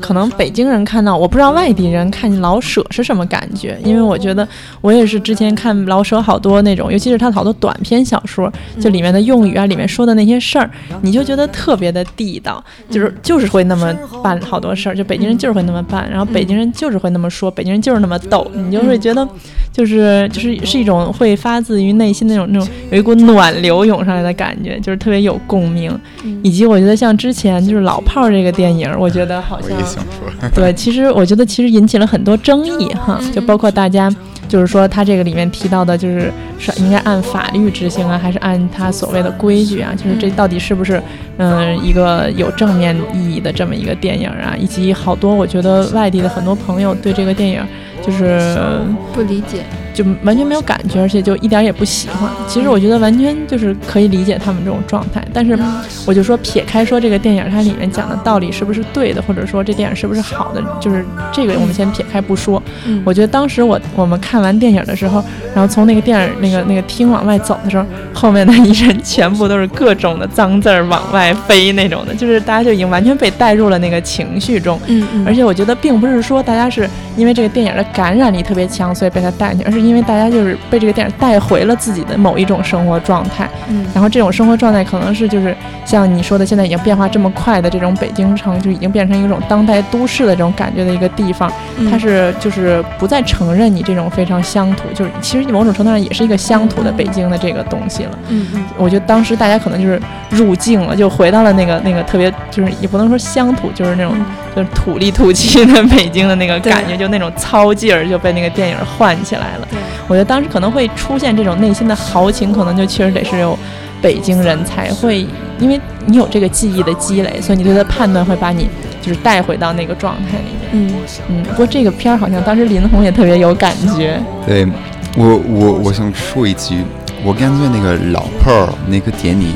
[0.01, 4.47] 可能北京人看到，我不知道外地人看见老舍是什么感觉，因为我觉得
[4.81, 10.69] 我也是之前看老舍好多那种，尤其是他的好多短篇小说，就里面的用语啊，里面说的那些事儿，
[11.01, 19.25] 你就觉得特别的地道，就是就是会那么办好多事儿，就北京人就是会那么办，然后北京人就是会那么说，北京人就是那么逗，你就会觉得
[19.71, 25.97] 就是就是是一种会发自于内心那种那种有一股暖流涌上来的感觉，就是特别有共鸣，
[26.43, 29.28] 以及我觉得像之前就是老炮儿这个电影，我觉得。
[29.29, 29.69] 的好像
[30.53, 34.13] 对，其实我觉得其实引起了很多争议哈，就包括大家
[34.47, 39.93] 就是说他这个里面提到的，就是是应该按法律执行啊，还是按他所谓的规矩啊？
[39.95, 41.01] 就是这到底是不是
[41.37, 44.55] 嗯一个有正面意义的这么一个电影啊？
[44.59, 47.63] 以及好多我觉得外地的很多朋友对这个电影
[48.01, 48.81] 就是
[49.13, 49.63] 不理解。
[49.99, 52.29] 就完全没有感觉，而且就一点也不喜欢。
[52.47, 55.21] 其实我觉得完全就是可以理解他们这种状态。
[55.33, 55.59] 但是
[56.05, 62.63] 我就说撇开说这个电影它里面讲的道理是不是对的，或者说这电影是不是好的，就是这个我们先撇开不说。
[63.03, 65.21] 我觉得当时我我们看完电影的时候，
[65.53, 74.79] 然后从那个电影那个那个厅往外走的时候，后面的一人全部都是各种的脏字儿往外飞那种的，就是大家就已经完全被带入了那个情绪中。
[74.87, 75.25] 嗯嗯。
[75.27, 91.51] 而且我觉得并不是说大家是因为这个电影的感染力特别强，所以被他带进去，而是因为大家就是被这个电影带回了自己的某一种生活状态，嗯，然后这种生活状态可能是就是像你说的，现在已经变化这么快的这种北京城，就已经变成一种当代都市的这种感觉的一个地方，
[91.89, 99.99] 它是就是不再承认你这种非常乡土，就是其实某种程度上也是一个乡土的北京的这个东西了，嗯嗯，我觉得当时大家可能就是
[100.29, 104.13] 入境了，就回到了那个那个特别就是也不能说乡土，就是那种
[104.55, 109.67] 就是土里土气的北京的那个感觉，就那种糙劲儿就被那个电影唤起来了，
[110.09, 110.15] 我。
[110.15, 113.57] 觉得当时可能会出现这种内心的豪情，可能就确实得是有
[114.01, 115.25] 北京人才会，
[115.59, 118.69] 因为你有这个记忆的积累，所以你对他判断会把你
[119.01, 120.69] 就是带回到那个状态里面。
[120.73, 120.93] 嗯
[121.29, 121.43] 嗯。
[121.43, 124.21] 不过这个片儿好像当时林红也特别有感觉。
[124.45, 124.67] 对，
[125.15, 126.83] 我我我想说一句，
[127.23, 129.53] 我感觉那个老炮儿那个电影，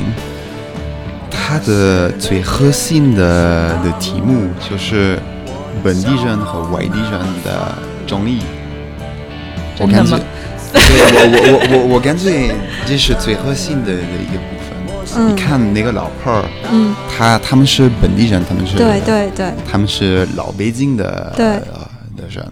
[1.30, 5.18] 它的最核心的的题目就是
[5.82, 7.74] 本地人和外地人的
[8.06, 8.38] 争议。
[9.78, 10.18] 我感觉。
[10.74, 12.50] 对我我我我我干脆
[12.84, 15.28] 这是最核心的的一个部分。
[15.28, 21.46] 你看那个老炮儿，嗯，他他们是本地人，他们是对对对，他们是老北京的对。
[22.16, 22.44] 的人。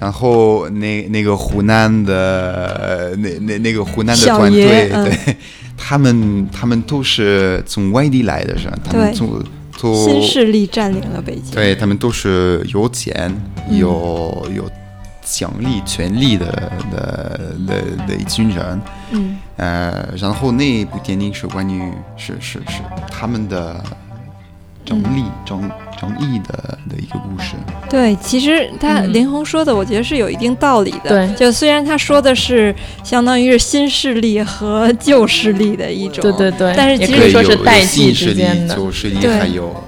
[0.00, 5.36] 然后那那个湖南的那那那个湖南的团队，对，
[5.76, 9.42] 他们他们都是从外地来的人，他们从。
[9.80, 13.32] 从新势力占领了北京，对他们都是有钱
[13.70, 14.68] 有有。
[15.30, 16.46] 奖励、权力的
[16.90, 23.78] 的的的一群人，嗯，呃，然后那部电影是关于是是是他们的
[24.86, 27.54] 争利、争争议的的一个故事。
[27.90, 31.10] 对，其实他林红说的，我觉得是有一定道理的。
[31.10, 39.84] 对，就虽然他说的是相当于是新势力和旧势力的一种，对对对，但是其实说是代际之间的，旧势力还有。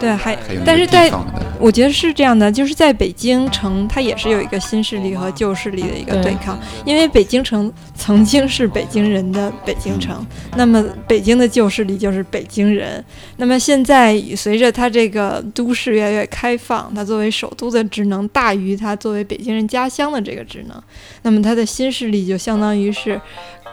[0.00, 1.10] 对，还但是在
[1.58, 6.58] 我觉得是这样的，就是在北京城，它也是有一个新势力和旧势力的一个对抗。
[6.84, 10.24] 因为北京城曾经是北京人的北京城，
[10.56, 13.04] 那么北京的旧势力就是北京人。
[13.38, 20.80] 那么现在随着它这个都市越来越开放，它作为首都的职能大于它作为北京人家乡的这个职能，
[21.22, 23.20] 那么它的新势力就相当于是。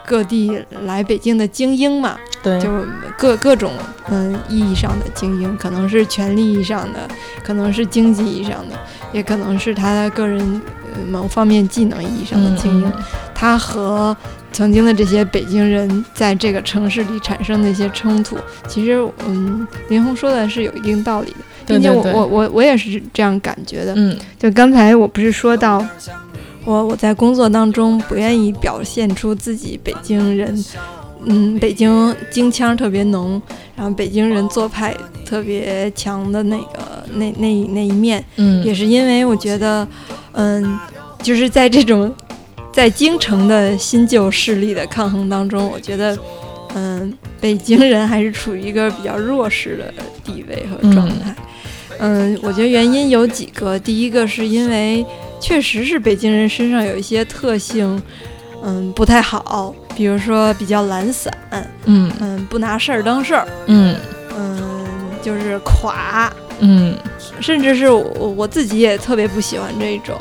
[0.06, 2.70] 各地来北京的精英嘛，对，就
[3.18, 3.72] 各各种
[4.08, 7.08] 嗯意义上的精英，可能是权力意义上的，
[7.42, 8.78] 可能是经济意义上的，
[9.12, 10.62] 也可能是他的个人
[11.08, 12.92] 某方面技能意义上的精英。
[13.34, 14.16] 他和
[14.52, 23.92] 曾经的这些北京人在这个城市里产生的一些冲突，其实嗯，林红说的是有一定道理的，并且我我我我也是这样感觉的。
[23.96, 25.84] 嗯，就刚才我不是说到。
[26.66, 30.64] 我我在工作当中不愿意表现出自己北京人，
[31.24, 33.40] 嗯，北京京腔特别浓，
[33.76, 34.92] 然后北京人做派
[35.24, 39.86] 特别强的那个那那那一面，嗯，也是因为我觉得，
[40.32, 40.76] 嗯，
[41.22, 42.12] 就是在这种
[42.72, 46.18] 在京城的新旧势力的抗衡当中，我觉得，
[46.74, 49.94] 嗯，北京人还是处于一个比较弱势的
[50.24, 51.32] 地位和状态，
[52.00, 55.06] 嗯，我觉得原因有几个，第一个是因为。
[55.40, 58.00] 确实是北京人身上有一些特性，
[58.62, 59.74] 嗯，不太好。
[59.94, 61.32] 比如说比较懒散，
[61.86, 63.96] 嗯嗯，不拿事儿当事儿，嗯
[64.38, 64.84] 嗯，
[65.22, 66.30] 就是垮，
[66.60, 66.94] 嗯
[67.40, 68.02] 甚至是我
[68.36, 70.14] 我自己也特别不喜欢这种。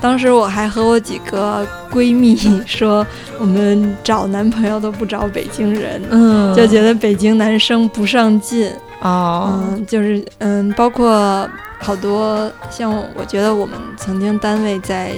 [0.00, 3.06] 当时我还和我几个闺蜜说，
[3.38, 8.70] 我们找男朋友都不找北京人，嗯，就觉得北京男生不上进。
[9.00, 11.48] 哦，嗯，就是嗯，包括
[11.82, 15.14] 好多像我觉得我们曾经单位在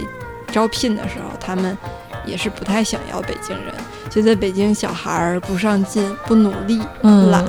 [0.51, 1.77] 招聘的时候，他们
[2.25, 3.75] 也是不太想要北京人，
[4.11, 7.45] 觉得北京小孩儿不上进、不努力、嗯懒。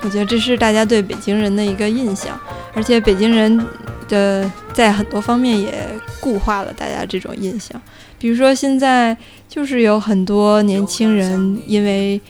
[0.00, 2.38] 我觉得这是大家对北京人的一个印象，
[2.72, 3.66] 而且北京人
[4.08, 5.86] 的在很多方面也
[6.20, 7.80] 固化了大家这种印象。
[8.18, 9.16] 比如说现在
[9.48, 12.20] 就是有很多年轻人因为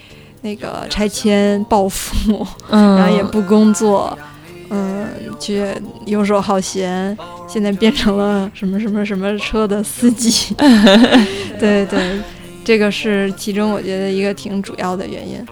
[0.40, 4.16] 那个拆迁暴富，嗯，然后也不工作，
[4.70, 5.06] 嗯，
[5.38, 5.64] 去
[6.06, 7.16] 游手好闲，
[7.48, 10.54] 现在变成了什么什么什么车的司机。
[11.58, 12.18] 对对，
[12.64, 15.44] 这个是其中我觉得一个挺主要的原因。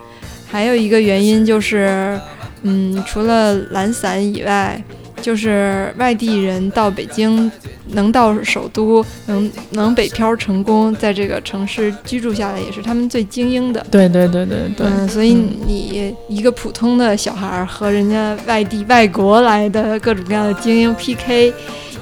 [0.49, 2.19] 还有一个原因就是，
[2.63, 4.83] 嗯，除了懒散以外，
[5.27, 7.51] 就是外地人到北京
[7.89, 13.85] 能到首都，能能北漂成功，在这个城市居住下来，也是他们最精英的。
[13.91, 21.53] 对对对对对，嗯，所以你一个普通的小孩儿和人家外地外国来的各种各样的精英 PK，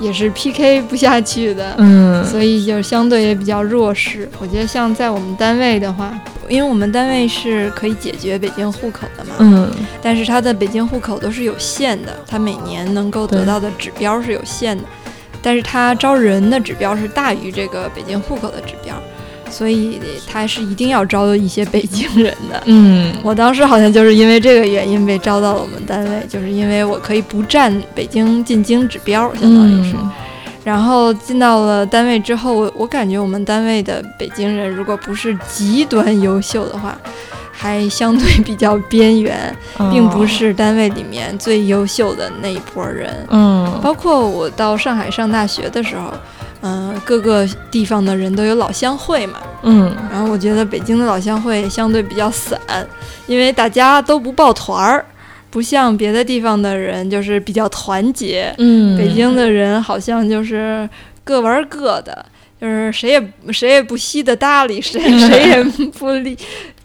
[0.01, 1.77] 也是 PK 不下去的。
[1.79, 4.29] 嗯所以就相对也比较弱势。
[4.39, 6.12] 我觉得像在我们单位的话，
[6.49, 9.70] 因为我们单位是可以解决北京户口的嘛，嗯。
[10.03, 14.84] 但是它的北京户口都是有限的，它每年能够得到的指标是有限的，
[15.42, 18.95] 但是它招人的指标是大于这个北京户口的指标，
[19.51, 22.62] 所以它是一定要招一些北京人的。
[22.66, 23.12] 嗯。
[23.22, 29.97] 我当时好像就是因为这个原因被招到了我们单位，就是因为我可以不占北京进京指标，相当于是。
[29.97, 30.11] 嗯
[30.65, 36.99] 然后进到了单位之后，我我感觉我们单位的北京人，如果不是极端优秀的话，
[37.53, 39.57] 还相对比较边缘，
[39.93, 40.27] 并不。
[40.27, 43.15] 是单位里面最优秀的那一波人。
[43.31, 46.11] 嗯包括我到上海上大学的时候，
[46.62, 52.59] 嗯、各个地方的人都有老乡会嘛，嗯然后我觉得北京的老乡会相对比较散，
[53.27, 55.05] 因为大家都不抱团儿，
[55.55, 58.53] 不像别的地方的人就是比较团结。
[58.59, 60.89] 嗯，北京的人好像就是
[61.23, 62.27] 各玩各的，
[62.61, 65.63] 就是谁也谁也不稀得搭理谁，谁也
[65.97, 66.37] 不吝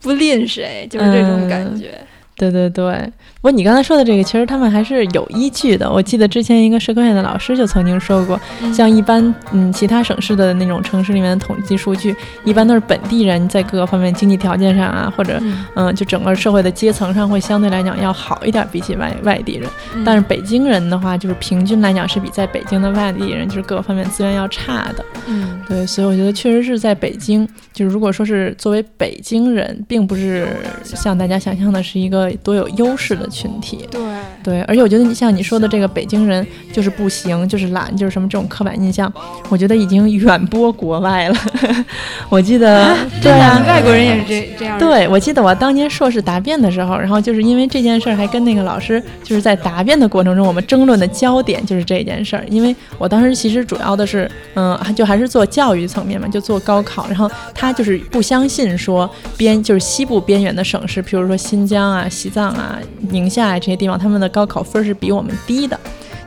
[0.04, 2.00] 不吝谁，就是这种感觉。
[2.36, 3.12] 对对对，
[3.42, 5.90] 不过你刚才说的这个，其实他们还是有依据的。
[5.90, 12.14] 我记得之前一个社科院的老师就曾经说过，嗯像一般嗯其他省市的那种城市里面的统计数据，
[12.44, 19.70] 一般都是本地人在各个方面经济条件上啊，或者嗯嗯就整个社会的阶层上会相对来讲要好一点，比起外外地人。
[19.96, 25.06] 嗯但是北京人的话，就是平均来讲是比在北京的外地人就是各个方面资源要差的。
[25.28, 30.50] 嗯对，所以我觉得确实是在北京，就是如果说是作为北京人，并不是
[30.84, 33.88] 像大家想象的是一个多有优势的群体。
[33.92, 34.02] 对
[34.44, 39.12] 对，而且我觉得你像你说的这个北京人就是不行，就是懒，就是什么这种刻板印象，
[39.50, 41.36] 我觉得已经远播国外了。
[42.30, 44.78] 我记得，对啊，外国人也是这这样。
[44.78, 52.46] 对，我记得我当年硕士答辩的时候，然后就是因为这件事儿，还跟那个老师就是在答辩的过程中，我们争论的焦点就是这件事儿。
[52.50, 57.08] 因为我当时其实主要的是，嗯，就还是做教育层面嘛，就做高考。
[57.08, 62.78] 然后他就是不相信说边就是西部边缘的省市，譬如说新疆啊、西藏啊、
[63.10, 65.78] 宁宁夏啊这些地方，他们的高考分是比我们低的。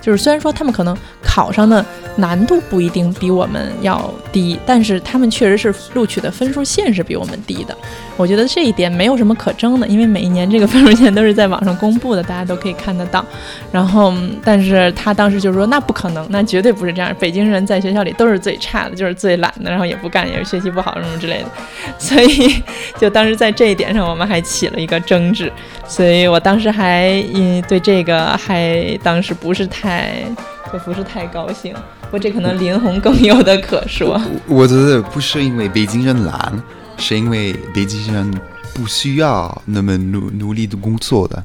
[0.01, 1.85] 就是虽然说他们可能考上的
[2.17, 7.77] 难度不一定比我们要低，但是他们确实是录取的分数线是比我们低的。
[8.17, 13.25] 我觉得这一点没有什么可争的，因为每一年这个分数线都是在网上公布的，大家都可以看得到。
[13.71, 14.13] 然后，
[14.45, 17.15] 但是他当时就说那不可能，那绝对不是这样。
[17.21, 21.49] 北京人在学校里都是最差的，就是最懒的，然后也不干，也是学习不好什么之类的。
[21.97, 22.61] 所以，
[22.99, 25.51] 就当时在这一点上，我们还起了一个争执。
[25.93, 30.25] 所以我当时还因对这个还当时不是太
[30.73, 31.75] 就不是太高兴。
[32.01, 34.19] 不过这可能林红更有的可说。
[34.49, 36.63] 我觉得不是因为北京人懒，
[36.97, 38.41] 是因为北京人
[38.73, 41.45] 不需要那么努努力的工作的，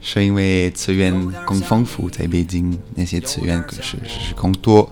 [0.00, 1.12] 是因为资源
[1.44, 4.88] 更丰富，在北京那些资源是是是更多，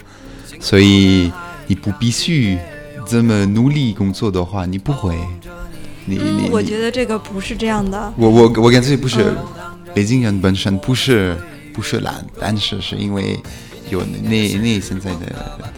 [0.61, 1.33] 所以
[1.67, 2.59] 你不必须
[3.07, 5.17] 这么努力工作的话，你不会，
[6.07, 8.13] 你你嗯，我觉得这个不是这样的。
[8.17, 9.37] 我我我感觉不是嗯
[9.95, 11.37] 北京人本身不是
[11.73, 13.39] 不是懒，但是是因为
[13.91, 14.29] 有那
[14.59, 15.27] 那现在的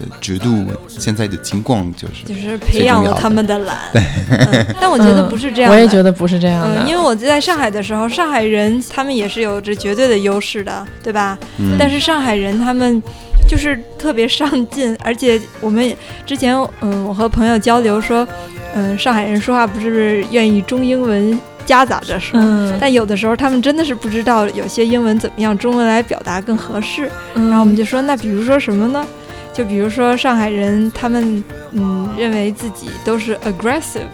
[0.01, 5.76] 的制度，现在的情况就是就是培养了他们的懒，嗯 但我觉得不是这样我。
[5.79, 11.39] 也觉得不是这样的，嗯，因为我在上海的时候，上海人他们也是有着绝对的优势的，对吧？
[11.59, 13.01] 嗯但是上海人他们
[13.49, 15.97] 就是特别上进，而且我们
[16.27, 18.29] 之前嗯，我和朋友交流说，
[18.75, 22.39] 嗯，上海人说话不是愿意中英文夹杂着说，
[22.79, 27.11] 但有的时候他们真的是不知道有些英文怎么样中文来表达更合适。
[27.35, 29.05] 然后我们就说，那比如说什么呢？
[29.53, 31.43] 就比如说上海人，他们
[31.73, 34.07] 嗯认为自己都是 aggressive。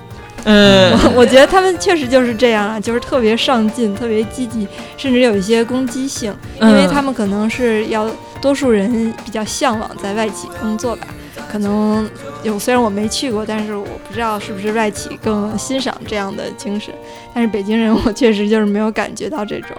[0.46, 4.66] 嗯，我觉得他们确实就是这样啊，就是特别上进、特别积极，
[4.96, 8.06] 甚至有一些攻击性，因为他们可能是要
[8.44, 11.06] 多数人比较向往在外企工作吧。
[11.50, 12.06] 可能
[12.42, 16.92] 有，虽然我没去过，但是我不知道是不是外企更欣赏这样的精神。
[17.32, 19.70] 但是北京人，我确实就是没有感觉到这种。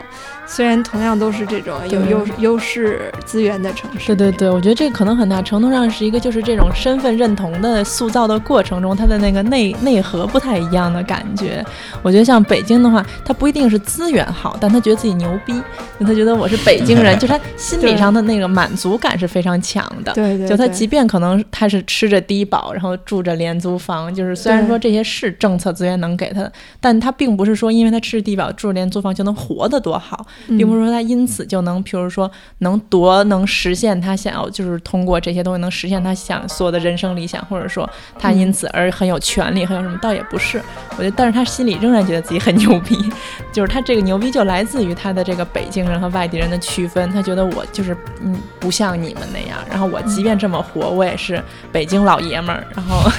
[0.48, 11.66] 虽然同样都是这种有优优势资源的城市，对对对，我觉得这可能很大程度上是一个就是这种身份认同的塑造的过程中，它的那个内内核不太一样的感觉。
[12.04, 15.54] 我觉得像北京的话，他不一定是资源好，但他觉得自己牛逼，
[16.00, 20.14] 他觉得我是北京人， 就他心理上的那个满足感是非常强的。
[20.14, 30.26] 对对，就他即便可能他是吃着低保，然后住着廉租房，就是虽然说这些是政策资源能给他的，但他并不是说因为他吃低保住廉租房就能活得多好。
[30.48, 32.30] 并不是说他因此就能，譬如说
[32.60, 40.62] 能多能实现他想要，就是通过这些东西能实现他想所有的人生理想，或者说他因此而很有权利，很有什么，倒也不是。
[40.98, 42.98] 我觉得，但是他心里仍然觉得自己很牛逼，
[43.52, 47.10] 就是他这个牛逼就来自于他的这个北京人和外地人的区分。
[47.12, 52.66] 他觉得我就是嗯不像你们那样，然后我即便这么活，我也是北京老爷们儿。
[52.76, 53.10] 然后，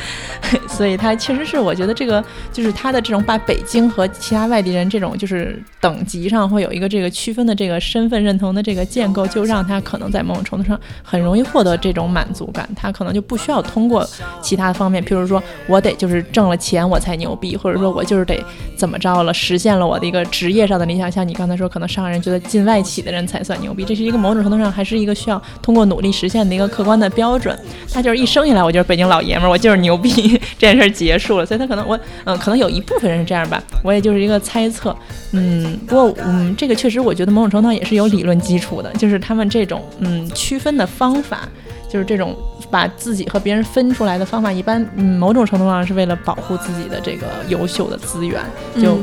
[0.68, 6.98] 所以他确实是，我觉得这个就是他的这种把北京和其他外地人这种就是等级上会有一个这。
[6.98, 12.68] 个区分的这个身份认同的这个建构，就让他可能在某种程度上很容易获得这种满足感。
[12.74, 14.04] 他可能就不需要通过
[14.42, 18.44] 其他的方面，譬如说我得就是挣了钱我才牛逼，或者说我就是得
[18.76, 21.08] 怎么着了，实现了我的一个职业上的理想。
[21.08, 27.56] 像你刚才说，可能上海人觉得进外企的人才算牛逼，这是一个某种程度上还是一个需要通过努力实现的一个客观的标准。
[27.92, 30.10] 他就是一生下来我就是北京老爷们儿，我就是牛逼，
[30.58, 31.46] 这件事儿结束了。
[31.46, 34.96] 所以他可能我嗯，可能有一部分人是这样吧，我也就是一个猜测。
[35.32, 36.88] 嗯，不过嗯，这个确。
[36.88, 41.46] 实我觉得某种程度上也是有理论基础的，就是他们这种嗯区分的方法，
[41.86, 42.34] 就是这种
[42.70, 48.40] 把自己和别人分出来的方法，一般嗯某种程度上是为了保护自己的这个优秀的资源，
[48.80, 48.96] 就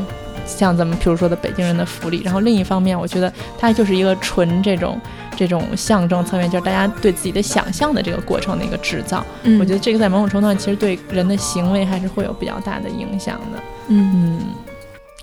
[0.48, 2.24] 像咱们譬如说的北京人的福利。
[2.24, 5.00] 然后另一方面，我觉得它就是一个纯这种
[5.38, 9.24] 这种象征层面，就是大家对自己的想象的这个过程的一个制造。
[9.60, 13.60] 我觉得这个在某种程度上其实对人的行为还是会有比较大的影响的。
[13.89, 14.39] 嗯，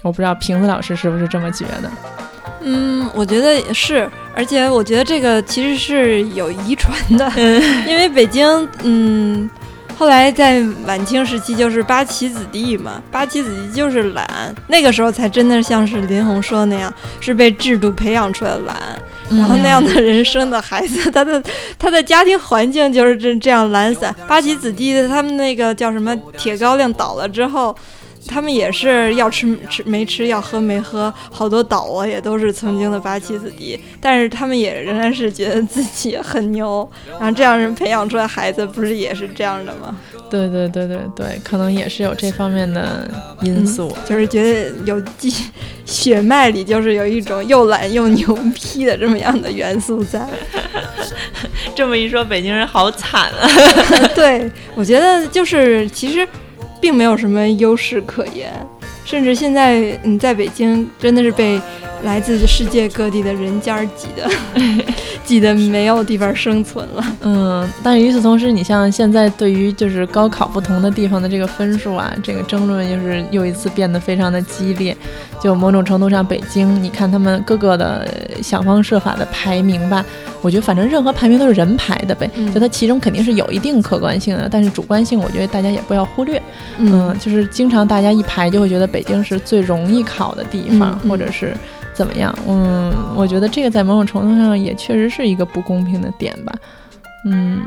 [0.02, 1.90] 我不知道瓶子老师是不是这么觉得。
[2.64, 7.28] 嗯，我觉得是，而且我觉得这个其实是有遗传的，
[7.88, 9.50] 因为北京，嗯，
[9.98, 18.76] 后来在晚清时期就是八旗子弟嘛，八旗子弟就是懒，那个时候才真的像是林红说的那样，是被制度培养出来的懒，
[19.28, 21.42] 然后那样的人生的孩子，他的
[21.76, 24.14] 他的家庭环境就是这这样懒散。
[24.28, 27.76] 八旗子弟的他们那个叫什么铁高粱倒了之后。
[28.26, 39.96] 他们也是要吃吃没吃，要喝没喝，好多岛啊，也都是曾经的八旗子弟，但是他们也仍然是觉得自己很牛， 然后这样人培养出来孩子，不是也是这样的吗？
[40.30, 43.06] 对对对对对，可能也是有这方面的
[43.42, 45.30] 因素，就是觉得有基
[45.84, 50.26] 血脉里就是有一种又懒又牛逼的这么样的元素在。
[51.74, 53.48] 这么一说，北京人好惨啊！
[54.14, 56.26] 对，我觉得就是其实。
[56.82, 58.52] 并没有什么优势可言，
[59.04, 61.60] 甚至现在你在北京真的是被
[62.02, 64.28] 来自世界各地的人家挤的，
[65.24, 67.04] 挤得没有地方生存了。
[67.22, 74.96] 嗯，但是与此同时，你像现在对于就是高考不同的地方的这个分数啊，这个争论就是又一次变得非常的激烈。
[75.40, 78.08] 就某种程度上，北京，你看他们各个的
[78.40, 80.04] 想方设法的排名吧，
[80.40, 86.40] 我觉得反正任何排名都是人排的呗，就它其中肯定是有一定客观性的，但是主观性，我觉得大家也不要忽略。
[86.78, 91.56] 嗯，就是经常大家一排就会觉得北京是最容易考的地方，或者是
[91.92, 92.34] 怎么样。
[92.48, 96.52] 嗯，我觉得这个在某种程度上也确实是一个不公平的点吧。
[97.26, 97.62] 嗯。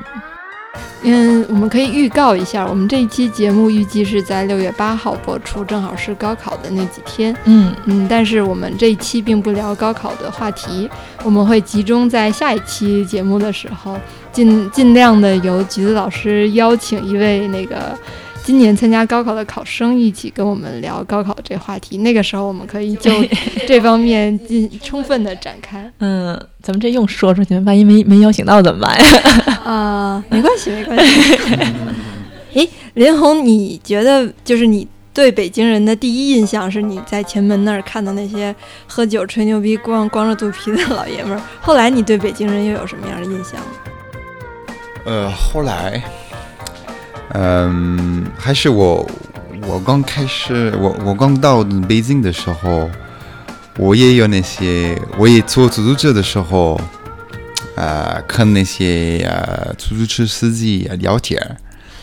[1.04, 7.34] 嗯，我们可以预告一下，我们这一期节目预计是在六月八号播出，正好是高考的那几天。
[7.46, 10.90] 嗯嗯，但是我们这一期并不聊高考的话题，
[11.24, 13.98] 我们会集中在下一期节目的时候，
[14.34, 17.98] 尽尽量的由橘子老师邀请一位那个。
[18.46, 23.12] 今年参加高考的考生一起跟我们聊高考这话题，那个时候我们可以就
[23.68, 25.92] 这方面进充分的展开。
[25.98, 29.06] 嗯，咱们这又说出去，万一没没邀请到怎么办呀？
[29.66, 31.22] 啊，没关系，没关系。
[32.54, 41.42] 诶， 林红，你觉得就是你对北京人的第一印象是你在前门那儿看到那些喝酒吹牛逼、光光着肚皮的老爷们儿？
[41.60, 43.60] 后来你对北京人又有什么样的印象？
[45.04, 46.00] 呃，后来。
[47.34, 49.06] 嗯，还是我
[49.68, 52.90] 我刚开始，我我刚到北京的时候，
[53.78, 56.80] 我也有那些，我也坐出租车的时候，
[57.76, 61.40] 呃，跟那些呃出租车司机聊天，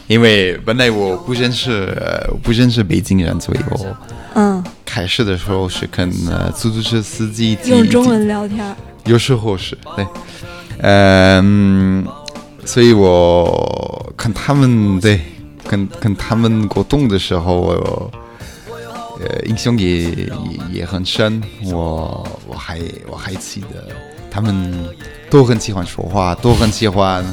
[0.07, 3.97] 因为本来我不认识呃不认识北京人，所以我
[4.35, 8.75] 嗯，开始的时候是跟呃出租车司机用中文聊天。
[9.05, 10.07] 有时候是对，
[10.81, 12.07] 嗯，
[12.65, 15.21] 所以我看他们对
[15.69, 18.11] 跟跟他们沟通的时候，我
[19.21, 20.29] 呃印象也
[20.73, 21.43] 也很深。
[21.65, 23.89] 我我还我还记得
[24.31, 24.89] 他们
[25.31, 27.25] 都很喜欢说话，都很喜欢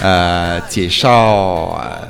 [0.00, 2.08] 呃介绍呃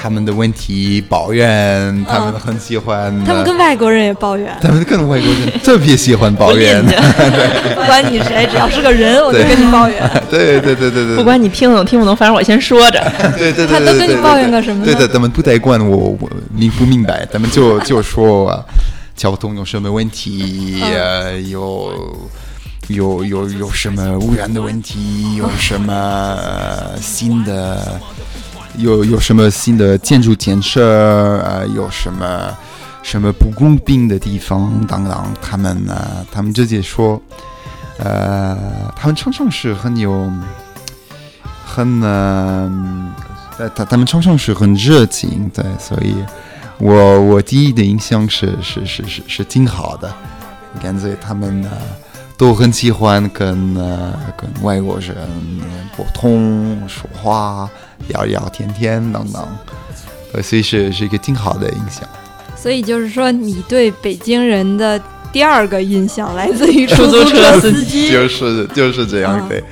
[0.00, 3.12] 他们的问题，抱怨，他们很喜欢。
[3.24, 6.84] 他们跟外国人也抱怨，他们跟外国人特别喜欢抱怨。
[7.74, 9.98] 不管你谁，只要是个人，我就跟你抱怨。
[10.30, 13.12] 对对对对对，不管你听懂听不懂，反正我先说着。
[13.36, 14.84] 对对对，他都跟你抱怨个什么？
[14.84, 18.64] 对的，他们不太管我，我明不明白，他们就就说
[19.16, 21.92] 交通有什么问题，呃，有
[22.88, 26.38] 有有有什么污染的问题，有什么
[27.00, 28.00] 新的，
[28.78, 32.56] 有有什么新的建筑建设，呃，有什么
[33.02, 37.20] 什么不公平的地方等等，他们呢，他们直接说。
[38.00, 38.56] 呃，
[38.94, 40.30] 他们常常是很有，
[41.66, 42.70] 很呃，
[43.74, 46.14] 他他们常常是很热情，对，所以
[46.78, 50.14] 我我第一的印象是是是是是挺好的，
[50.80, 51.68] 感觉他们呢
[52.38, 55.14] 都很喜欢跟呃跟外国人
[55.96, 57.68] 沟通、说话、
[58.08, 59.46] 聊聊天天等等，
[60.42, 62.08] 所以是是一个挺好的印象。
[62.56, 64.98] 所以就是说，你对北京人的。
[65.30, 69.62] 第二个印象来自于出租车司机，就是 就是这样，对，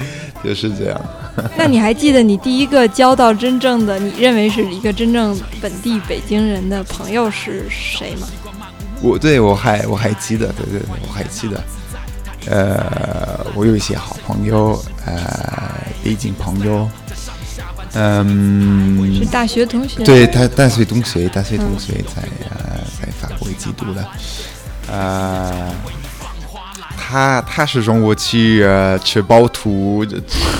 [0.45, 1.01] 就是这样。
[1.57, 8.29] 那你还记得你第一个交到真正的你认为是一个真正本地北京人的朋友是谁吗？
[9.01, 11.59] 我对我还我还记得，对对对，我还记得。
[12.49, 15.15] 呃，我有一些好朋友，呃，
[16.05, 16.89] 北京朋友，
[17.95, 24.05] 嗯，是大学同学，对，他大学同学，大学同学在呃在法国一起读的。
[24.89, 25.71] 呃，
[26.97, 30.07] 他他是中国去呃吃包图、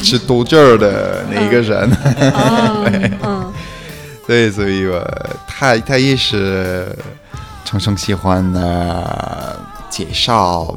[0.03, 1.89] 吃豆汁儿的那个人，
[3.23, 3.53] 嗯，
[4.27, 5.01] 对，所以我
[5.47, 6.89] 他他也是
[7.65, 9.57] 常常喜欢呃
[9.89, 10.77] 介绍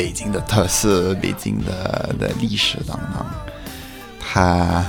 [0.00, 3.22] 北京的特色、北京的的历史等等，
[4.18, 4.82] 他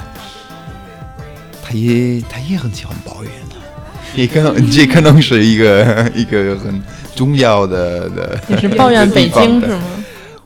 [1.62, 3.56] 他也他也很喜欢抱怨的，
[4.16, 6.82] 也可能这可能是一个 一个很。
[7.14, 9.82] 重要的的， 你是抱怨北京是吗？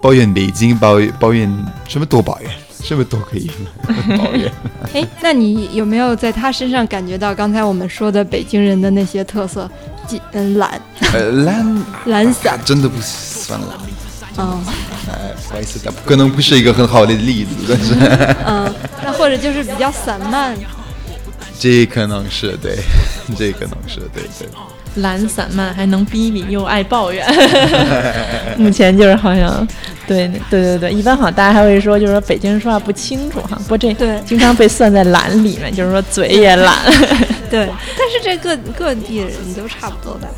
[0.01, 1.47] 抱怨北京，抱怨抱怨
[1.87, 2.51] 什么都抱怨，
[2.83, 3.49] 什么都可以
[4.17, 4.51] 抱怨。
[4.93, 9.69] 哎，那你有没有在他身上感觉到刚才我们说的北京人的那些特色？
[10.31, 10.81] 嗯，懒，
[11.13, 13.69] 呃，懒，懒散，真的不算懒。
[14.37, 14.63] 嗯，
[15.09, 17.93] 哎，不好意思，可能不是一个很好的例子，但是，
[18.45, 18.73] 嗯，
[19.03, 20.55] 那或者就是比较散漫。
[21.57, 22.77] 这可能是对，
[23.37, 24.47] 这可能是对对。
[24.95, 27.25] 懒散漫，还能逼逼，又爱抱怨。
[28.57, 29.67] 目前就是好像，
[30.07, 33.57] 对对对对，一般好像大家还会说，就是说北京人说话不清楚哈。
[33.63, 36.77] 不过这对经常被算在懒里面，就是说嘴也懒。
[37.49, 40.29] 对，但是这各各地的人都差不多吧。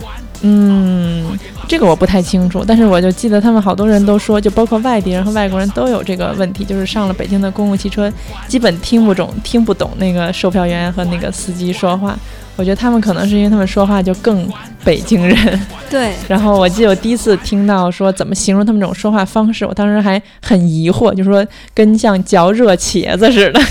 [0.41, 8.11] 嗯，这个我不太清楚，但是我就记得他们好多人都说，就包括外地人和外国人都有这个问题，就是上了北京的公共汽车，
[8.47, 12.17] 基本听不懂、听不懂那个售票员和那个司机说话。
[12.55, 14.49] 我觉得他们可能是因为他们说话就更
[14.83, 15.59] 北京人，
[15.91, 16.13] 对。
[16.27, 23.61] 然后我记得我第一次听到说怎么形容他们这种说话方式，我当时还很疑惑，就说跟像嚼热茄子似的。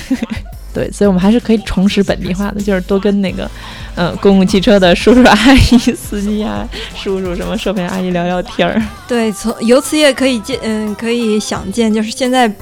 [0.77, 3.51] 对，所以我们还是可以重拾本地化的，就是多跟那个，
[3.95, 8.83] 嗯，公共汽车的叔叔阿姨、司机啊、叔叔什么售票阿姨聊聊天儿。
[9.09, 12.53] 对，从由此也可以见，嗯，可以想见，就是现在。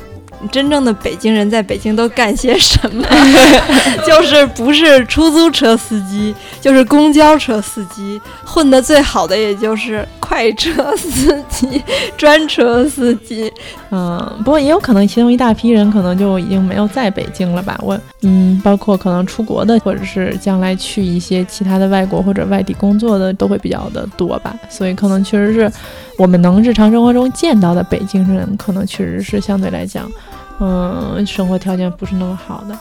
[0.53, 3.03] 真正的北京人在北京都干些什么？
[4.07, 11.83] 就是不是出租车司机，就是公交车司机，混得最好的也就是快车司机、
[12.19, 13.51] 专车司机。
[13.97, 17.79] 嗯，不过也有可能其中一大批人可能就已经没有在北京了吧？
[17.81, 24.53] 我嗯，包括可能出国的，或者是将来去一些其他的外国或者外地工作的，都会比较的多吧。
[24.69, 25.71] 所以可能确实是
[26.19, 30.11] 我们能日常生活中见到的北京人，可能确实是相对来讲。
[30.59, 32.75] 嗯，生活条件不是那么好的，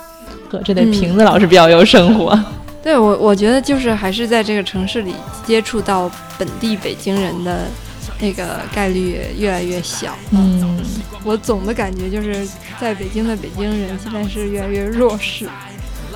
[0.50, 2.38] 呵，这得瓶子老师比较有生活。
[2.82, 5.14] 对我，我觉得就是还是在这个城市里
[5.46, 6.10] 接触到
[6.40, 7.62] 本地北京人的
[8.24, 10.16] 那个概率越来越小。
[10.32, 10.80] 嗯，
[11.26, 12.48] 我总的感觉就是
[12.80, 15.46] 在北京的北京人现在是越来越弱势。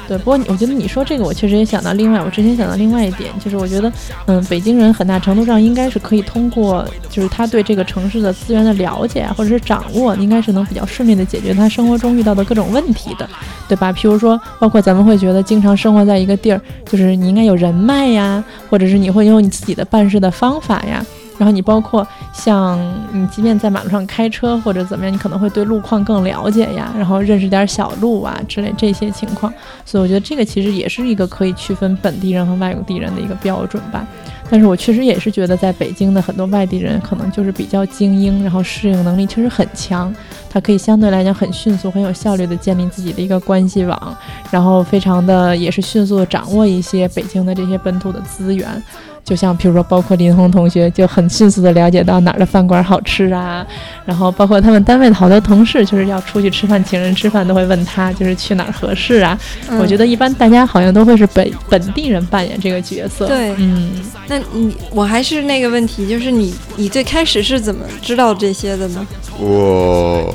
[0.08, 3.92] 对，不过我觉得你说这个，我确实也想到另外，我之前想到另外一点，就是我觉得，
[4.28, 13.30] 嗯，北京人很大程度上应该是可以通过，就是他对这个城市的资源的了解啊，或者是掌握，应该是能比较顺利的解决他生活中遇到的各种问题的，
[13.68, 13.92] 对吧？
[13.92, 21.06] 譬如说，包括咱们会觉得，经常生活在一个地儿，就是你应该有人脉呀，或者是你会用你自己的办事的方法呀。
[21.38, 22.80] 然后你包括像
[23.12, 29.54] 你，即便在马路上开车或者怎么样，你可能会对路况更了解呀，然后认识点小路啊之类这些情况。
[29.86, 34.06] 所以我觉得这个其实也是一个可以区分本地人和外地人的一个标准吧。
[34.50, 40.14] 但是我确实也是觉得，在北京的很多外地人可能就是比较精英，然后适应能力确实很强，
[40.50, 44.18] 他可以相对来讲很迅速、很有效率的建立自己的一个关系网，
[44.50, 48.82] 然后非常的也是迅速的掌握一些北京的这些本土的资源。
[49.28, 53.68] 就像比如说，包括林红同学就很迅速的了解到哪儿的饭馆好吃啊，
[54.06, 59.38] 然后包括他们单位的好多同事，就是要出去吃饭，请人吃饭都会问他，就是去哪儿合适啊。
[59.78, 63.28] 我觉得一般大家好像都会是本本地人扮演这个角色。
[63.28, 63.92] 对，嗯，
[64.30, 69.06] 那你我还是那个问题，就是你你最开始是怎么知道这些的呢？
[69.38, 70.34] 我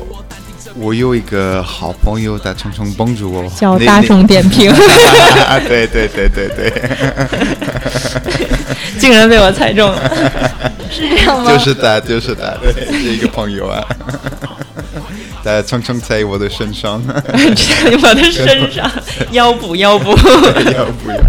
[0.76, 4.70] 我有一个好朋友在匆匆帮助我，叫大众点评。
[5.66, 6.70] 对对对对对。
[8.99, 10.11] 竟然被我猜中了，
[10.91, 11.51] 是这样吗？
[11.53, 12.55] 就是他，就是他，
[12.93, 13.83] 是一个朋友啊。
[15.45, 18.89] 他常常在我的身上，在我的身上，
[19.33, 21.28] 腰部，腰部，腰部，腰部。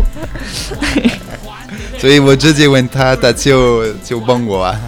[1.97, 4.79] 所以我直接问他，他就就帮我啊。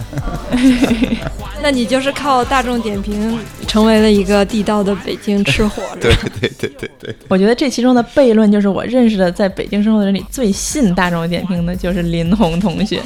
[1.60, 3.40] 那你就是靠大众点评
[3.76, 6.10] 成为了一个地道的北京吃货， 对
[6.40, 7.14] 对对对对。
[7.28, 13.02] 我觉得这其中的悖论就是，我认识的在北京生活的人里最信大众点评的就是林红同学，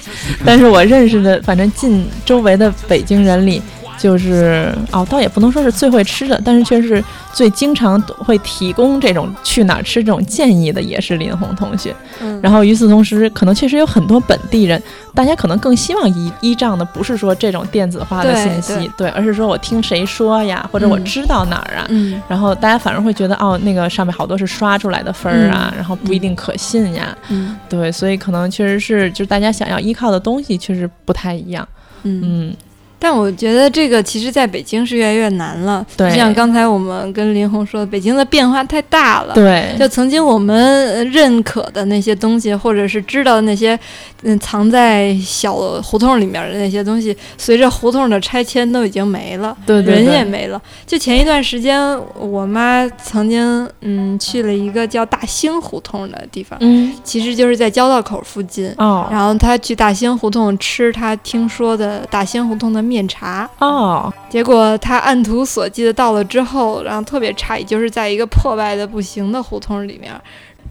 [0.47, 3.61] 但是我认识的反正近周围的北京人里。
[4.01, 11.95] 就是哦，倒也不能说是最会吃的，但是却是最经常会提供这种去哪儿吃这种建议的，也是林红同学。
[12.23, 14.83] 嗯，然后与此同时，可能确实有很多本地人，
[15.15, 31.69] 大家可能更希望依依仗的不是说这种电子化的信息，对，而是说我听谁说呀，或者我知道哪儿啊，嗯，然后大家反而会觉得哦，那个上面好多是刷出来的分儿啊，然后不一定可信呀，嗯，对，所以可能确实是就是大家想要依靠的东西确实不太一样，
[32.05, 32.55] 嗯。
[33.01, 35.85] 但我觉得这个其实在北京是越来越难了。
[35.97, 39.33] 对，像刚才我们跟林红说，北京的变化太大了。
[39.35, 43.77] 对，就曾经我们认可的那些东西，或者是知道的那些，
[44.23, 49.57] 嗯，藏在小胡同里面的那些东西，随着胡同的拆迁都已经没了。
[49.65, 50.61] 对，人也没了。
[50.87, 51.81] 就前一段时间，
[52.19, 58.71] 我妈曾经嗯去了一个叫大兴胡同的地方，嗯，其实就是在交道口附近。
[58.77, 62.90] 哦，然后她去大兴胡同吃她听说的大兴胡同的。
[62.91, 63.49] 面茶。
[63.61, 70.13] 哦，结果他按图索骥的到了之后，然后特别诧异，就是在一个破败的不行的胡同里面，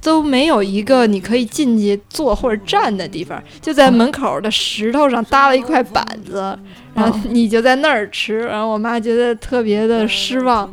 [0.01, 6.57] 都没有一个你可以进去坐或者站的地方，就在门口的石头上搭了一块板子，
[6.93, 10.69] 然后你就在那儿吃，然后我妈觉得特别的失望，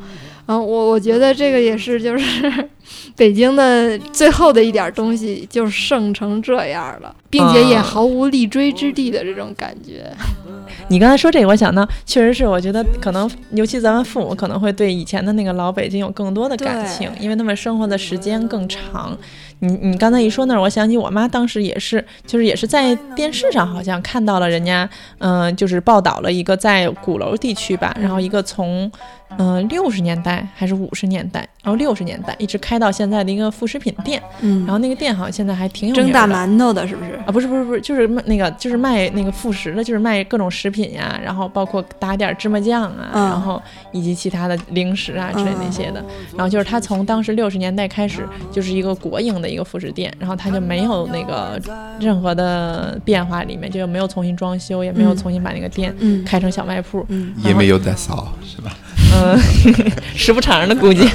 [0.46, 2.68] 嗯，我我觉得这个也是就是。
[3.16, 10.10] 北京的最后的一点东西就剩成这样了，并且也毫无立锥之地的这种感觉。
[10.88, 19.16] 你刚才说这个，我想到确实是，我觉得可能尤其咱们父母可能会对以前的那个老北京有更多的感情，因为他们生活的时间更长。
[19.60, 24.88] 你你刚才一说那儿，我想起我妈当时也是，就是也是在电视上好像看到了人家，
[25.18, 28.90] 嗯，就是报道了一个在鼓楼地区吧，然后一个从。
[29.38, 37.12] 嗯，六十年代还是五十年代，然后六十年代一直开到现在的一个副食品店，嗯，然后那个店好像现在还挺有名蒸大馒头的，是不是？
[37.26, 43.60] 啊，不是不是不是，就是卖那个就是卖那个副食的，就是卖各种食品呀，然后包括打点芝麻酱啊，然后
[43.92, 46.04] 以及其他的零食啊之类那些的。
[46.36, 51.60] 然后就是他从当时六十年代开始就是一个国营的一个副食店，然后他就没有那个
[52.00, 57.04] 任何的变化，里面就没有重新装修，也没有重新把那个店开成小卖铺，
[57.44, 58.76] 也没有打扫，是吧？
[59.16, 59.40] 嗯，
[60.14, 61.08] 时不常的估计，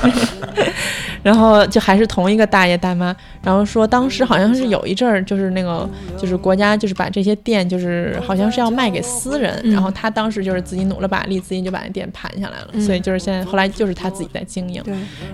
[1.23, 14.83] 然后就还是同一个大爷大妈，然后说当时好像是有一阵儿，就是那个就是国家就是把这些店就是好像是要卖给私人，然后他当时就是自己努了把力，自己就把那店盘下来了，所以就是现在后来就是他自己在经营，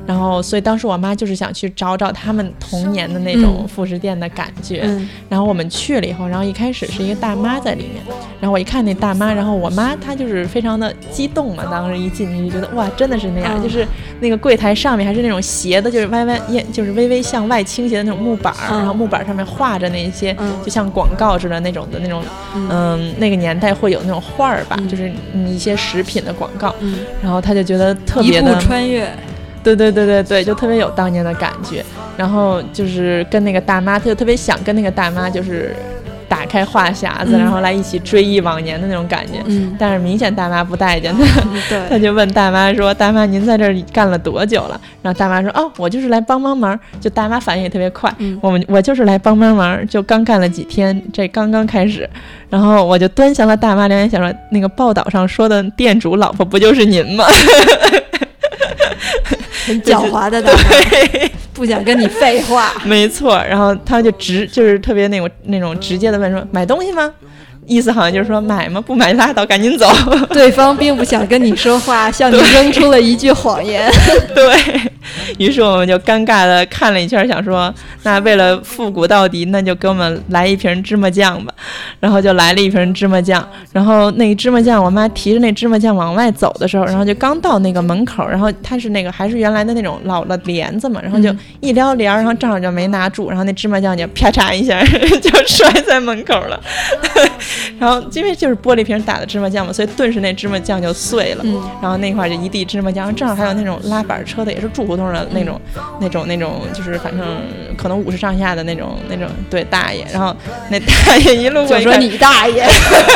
[0.05, 4.85] 然后所以当时我妈就是想去找找他们童年的那种副食店的感觉，
[5.29, 8.03] 然后我们去了以后，然后一开始是一个大妈在里面，
[8.41, 12.57] 然后我一看那大妈，然后我妈她就是非常的激动嘛，当时一进去就。
[12.57, 13.87] 觉得哇，真的是那样，就是
[14.19, 16.39] 那个柜台上面还是那种斜的，就是歪歪
[16.71, 22.23] 就是微微向外倾斜的那种木板儿，然后木板上面画着那些，就像广告似的那种的那种，
[22.53, 25.11] 嗯，那个年代会有那种画儿吧，就是
[25.47, 26.73] 一些食品的广告，
[27.21, 29.07] 然后他就觉得特别的穿越。
[29.63, 31.83] 对对对对对，就特别有当年的感觉。
[32.15, 35.75] 然后就是跟那个大妈，他就特别想跟那个大妈，就是
[36.27, 39.41] 打开话匣子，然后来一起追忆往年的那种感觉。
[39.45, 52.09] 嗯，但是明显大妈不待见他，对， 他就问大妈说：“大妈，您在这儿干了多久了？”然后大妈说：“哦，我就是来帮帮忙。”就大妈反应也特别快，我们我就是来帮帮忙，就刚干了几天，这刚刚开始。
[52.49, 57.25] 然后我就端详了大妈两眼，想说：“那个报道上说的店主老婆不就是您吗？”
[59.67, 62.71] 很狡猾的， 对，不想跟你废话。
[62.85, 67.13] 没错，然后他就直，就是特别那种那种直接的问说：“买东西吗？”
[67.67, 68.79] 意思好像就是说买吗？
[68.79, 69.87] 不买拉倒，赶紧走。
[70.31, 73.91] 对方并不想跟你说话，向你扔出了一句谎言。
[74.33, 74.55] 对
[75.37, 81.53] 于是，我们就尴尬的看了一圈，想说，那为了复古到底，那就给我们来一瓶芝麻酱吧。
[81.99, 83.45] 然后就来了一瓶芝麻酱。
[83.73, 94.81] 然后那芝麻酱，我妈提着那芝麻酱往外走的时候，然后就刚到那个门口，然后它是那个还是原来的那种老的帘子嘛，然后就一撩帘，然后正好就没拿住，然后那芝麻酱就啪嚓一下
[95.21, 96.59] 就摔在门口了。
[97.79, 101.43] 然后因为就是玻璃瓶打的芝麻酱嘛，所以顿时那芝麻酱就碎了。
[101.45, 105.59] 嗯，然后那块就一地芝麻酱，正好还有那种拉板车的，也是住胡同的那种、
[105.99, 107.25] 那种、那种，就是反正
[107.77, 110.05] 可能五十上下的那种、那种对大爷。
[110.11, 110.35] 然后
[110.69, 112.65] 那大爷一路过，就说你大爷，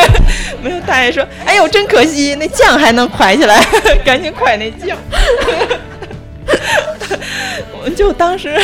[0.64, 3.64] 没有大爷说，哎呦真可惜，那酱还能蒯起来，
[4.06, 4.98] 赶紧蒯那酱。
[7.84, 8.56] 我就当时，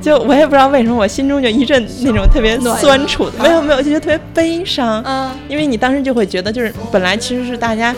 [0.00, 5.02] 就我也不知道为什么，我心中就一阵那种特别酸楚，没有没有，就觉得特别悲伤。
[5.04, 7.94] 嗯，因为你当时就会觉得，就是本来其实是大家，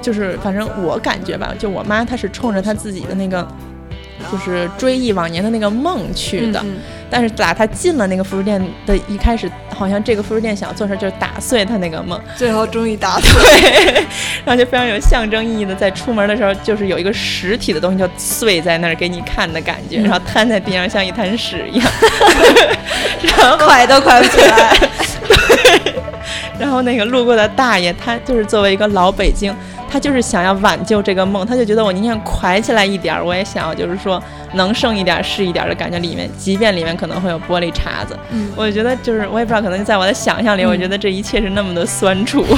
[0.00, 3.46] 就是反正我感觉吧，就我妈她是冲着她自己的那个，
[4.32, 6.64] 就是追忆往年的那个梦去的。
[7.10, 13.82] 但是打他进了那个服饰店的一开始，好像这个服饰店想要做事就是打碎他那个梦，最后终于打碎，
[14.46, 21.92] 然后就非常有象征意义的，在出门的时候就是有一个实体的东西就碎在那儿给你看的感觉，然后瘫在地上像一滩屎一样，
[23.36, 24.76] 然后快都快不起来。
[25.26, 25.94] 对，
[26.58, 29.54] 然后那个路过的大爷，他就是作为一个老北京。
[29.90, 34.22] 他就是想要挽救这个梦，他就觉得我宁愿快起来一点儿，我也想要就是说
[34.54, 35.98] 能剩一点是一点的感觉。
[35.98, 42.46] 里面即便里面可能会有玻璃碴子，嗯，我觉得就是我也不知道，可能在我的想象里，我觉得这一切是那么的酸楚。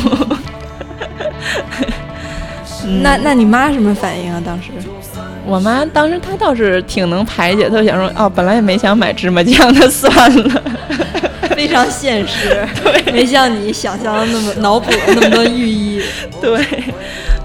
[3.02, 4.42] 那那你妈什么反应啊？
[4.44, 4.70] 当时，
[5.46, 10.12] 我妈当时她倒是挺能排解，她就想说哦，本来也没想买芝麻酱的，算
[10.48, 10.62] 了。
[11.62, 16.02] 非常现实， 对，没像你想象的那么脑补那么多寓意，
[16.42, 16.60] 对，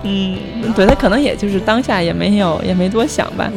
[0.01, 0.36] 嗯，
[0.76, 3.47] 对他可能也就是当下也没有也没多想吧，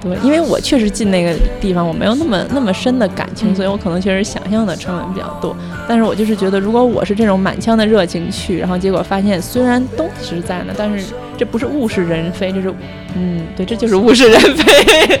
[0.00, 5.54] 对，因为我确实进那个地方我没有那么那么深的感情，所以我可能确实想象的成分比较多，
[5.86, 11.04] 但是我就是觉得如果我是这种满腔的热情去，然后结果发现虽然东西是在呢，但是
[11.36, 12.72] 这不是物是人非，这是，
[13.14, 15.20] 嗯，对，这就是物是人非。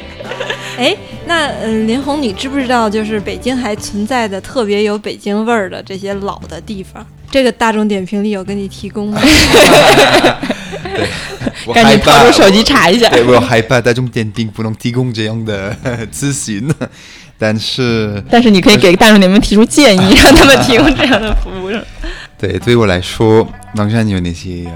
[0.78, 0.94] 哎，
[1.26, 7.04] 那嗯，林红，你知不知道，就是北京还存在的特别有北京味儿的这些老的地方？
[7.30, 9.20] 这个大众点评里有给你提供吗？
[10.94, 13.08] 对，赶紧掏出手机查一下。
[13.10, 15.76] 对，我害怕大众点评不能提供这样的
[16.12, 16.72] 咨询，
[17.36, 21.70] 但是但是你可以给大众点评提出建议，让他们提供这样的服务。
[22.38, 24.66] 对，对我来说，南山有那些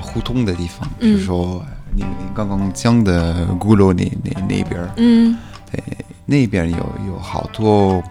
[0.00, 1.64] 互通的地方，比如说。
[1.96, 5.36] 你刚刚讲的鼓楼那那那边儿，嗯，
[5.70, 5.82] 对，
[6.26, 8.02] 那边有有好多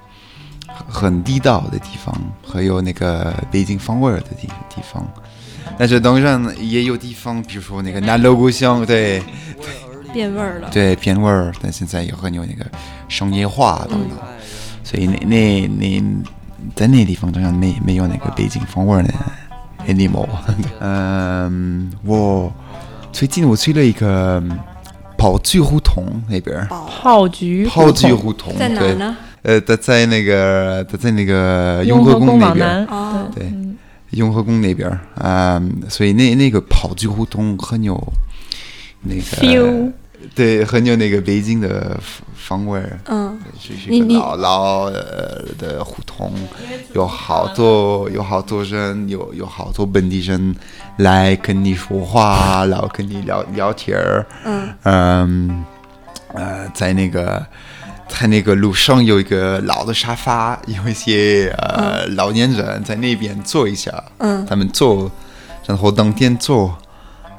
[0.69, 5.05] 很地道的地方，还有那个北京风味儿的地地方。
[5.77, 9.21] 但是当然也有地方，比如说那个南锣鼓巷，对，
[10.13, 11.51] 变味儿了，对，变味儿。
[11.61, 12.65] 但现在也很有那个
[13.07, 14.17] 商业化等等，
[14.83, 16.03] 所以那那那
[16.75, 19.13] 在那地方当然没没有那个北京风味儿的
[19.87, 20.27] anymore。
[20.79, 22.51] 嗯，我。
[23.13, 24.43] 最近我去了一个
[25.27, 29.17] 炮聚胡同那边炮局炮菊胡同在哪呢？
[29.41, 32.87] 呃，他在那个他在那个雍和宫那边
[33.35, 33.51] 对，
[34.11, 38.01] 雍和宫那边啊，所以那那个炮聚胡同很有
[39.01, 39.91] 那个，
[40.33, 41.99] 对，很有那个北京的。
[42.47, 46.31] 风味儿，嗯，是一个老老的胡同，
[46.93, 50.55] 有好多有好多人，有有好多本地人
[50.97, 54.69] 来跟你说话，然后跟你聊聊天儿，嗯。
[54.83, 55.65] 嗯
[56.33, 57.43] 呃，在那个
[58.07, 65.09] 在那个路上有一个老的沙发， 有一些呃老年人在那边坐一下，嗯，他们坐，
[65.65, 66.77] 然后当天坐，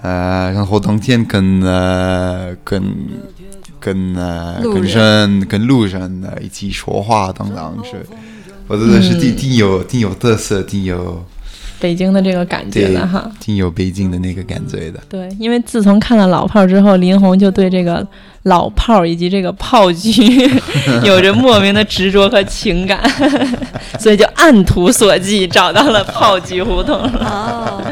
[0.03, 2.83] 呃，然后当天跟呃跟。
[3.81, 8.05] 跟呃跟人跟路人呃一起说话等等是，
[8.67, 11.25] 我觉得是挺挺有挺有特色，挺有
[11.81, 15.01] 北京的这个感觉的哈，挺有北京的那个感觉的。
[15.09, 18.07] 对，因为自从看了老炮儿之后，林红就对这个
[18.45, 20.11] 老炮儿以及这个炮局
[21.05, 23.01] 有着莫名的执着和情感，
[23.99, 26.97] 所以就按图索骥找到了炮局胡同。
[26.97, 27.83] 哦，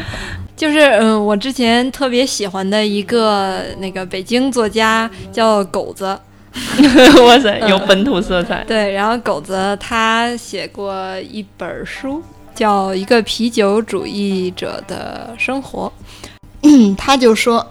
[0.57, 6.19] 就是嗯，我之前特别喜欢的一个那个北京作家叫狗子。
[7.27, 8.65] 哇塞，有本土色彩。
[8.67, 12.23] 对，然后狗子他写过一本书，
[12.57, 15.93] 叫《一个啤酒主义者的生活》。
[16.97, 17.65] 他就说，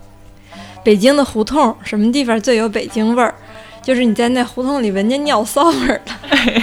[0.84, 3.34] 北京的胡同什么地方最有北京味儿？
[3.82, 6.12] 就是你在那胡同里闻见尿骚味儿了。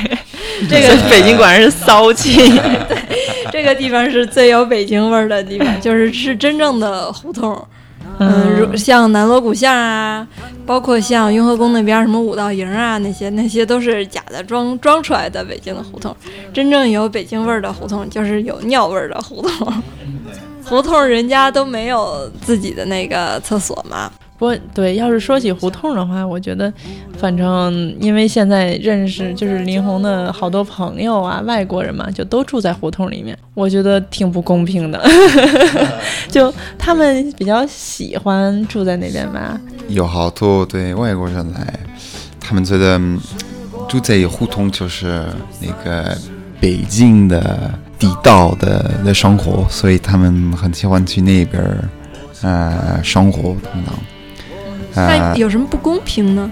[0.69, 2.35] 这个北京果然是骚气。
[2.87, 7.67] 对，这个地方是最有北京味儿的地方，就是是真正的胡同。
[8.20, 10.28] 嗯，如像南锣鼓巷啊，
[10.65, 16.15] 包括像雍和宫那边什么五道营啊，那些那些都是假的，装装出来的北京的胡同。
[16.53, 19.74] 真正有北京味儿的胡同，就是有尿味儿的胡同。
[20.65, 24.11] 胡同人家都没有自己的那个厕所嘛。
[24.38, 26.71] 不过，对，要是说起胡同的话，我觉得，
[27.17, 35.01] 反正因为现在认识就是林红的好多朋友啊，外国人嘛，就都住在胡同里面，我觉得挺不公平的。
[36.29, 39.59] 就他们比较喜欢住在那边吧。
[39.89, 41.73] 有好多对外国人来，
[42.39, 43.01] 他们觉得
[43.89, 45.25] 住在胡同就是
[45.59, 46.15] 那个
[46.59, 51.89] 北京的地道的的生活，所以他们很喜欢去那边儿，
[52.43, 53.95] 呃，生活等等。
[55.05, 56.51] 那有什么不公平呢？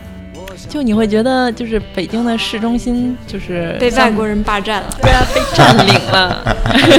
[0.69, 6.55] 就你会觉得，就是北京的市中心就是被外国人霸占了，对啊，被占领了，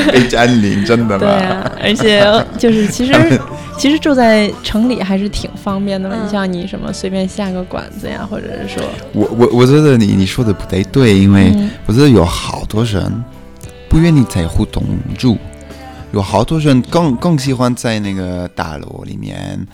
[0.12, 1.20] 被占领，真的吗？
[1.20, 2.22] 对啊，而且
[2.58, 3.40] 就是其实
[3.78, 6.16] 其实住在城里还是挺方便的嘛。
[6.22, 8.84] 你像你什么随便下个馆子呀，或者是说，
[9.14, 11.52] 我我我觉得你你说的不太对，因为
[11.86, 13.24] 我觉得有好多人
[13.88, 14.84] 不愿意在胡同
[15.16, 15.38] 住。
[16.16, 19.66] 有好多人更更喜欢在那个大楼里面，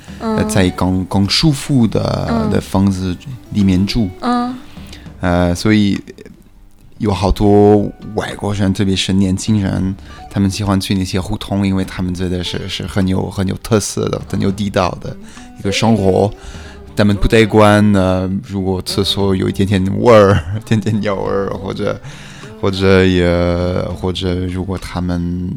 [0.48, 3.16] 在更更舒服的的房子
[3.52, 4.10] 里面住。
[4.20, 4.52] 嗯，
[5.20, 5.96] 呃，所以
[6.98, 9.94] 有好多外国人，特别是年轻人，
[10.32, 15.16] 他们喜欢去那些胡同，因为他们觉得是是很有很有特色的、很有地道的
[15.60, 16.28] 一个生活。
[16.96, 22.00] 他们不太管呢，如果厕所有一点点味儿、 点点尿味儿，或者
[22.60, 23.24] 或者也
[23.94, 25.48] 或者如果他们。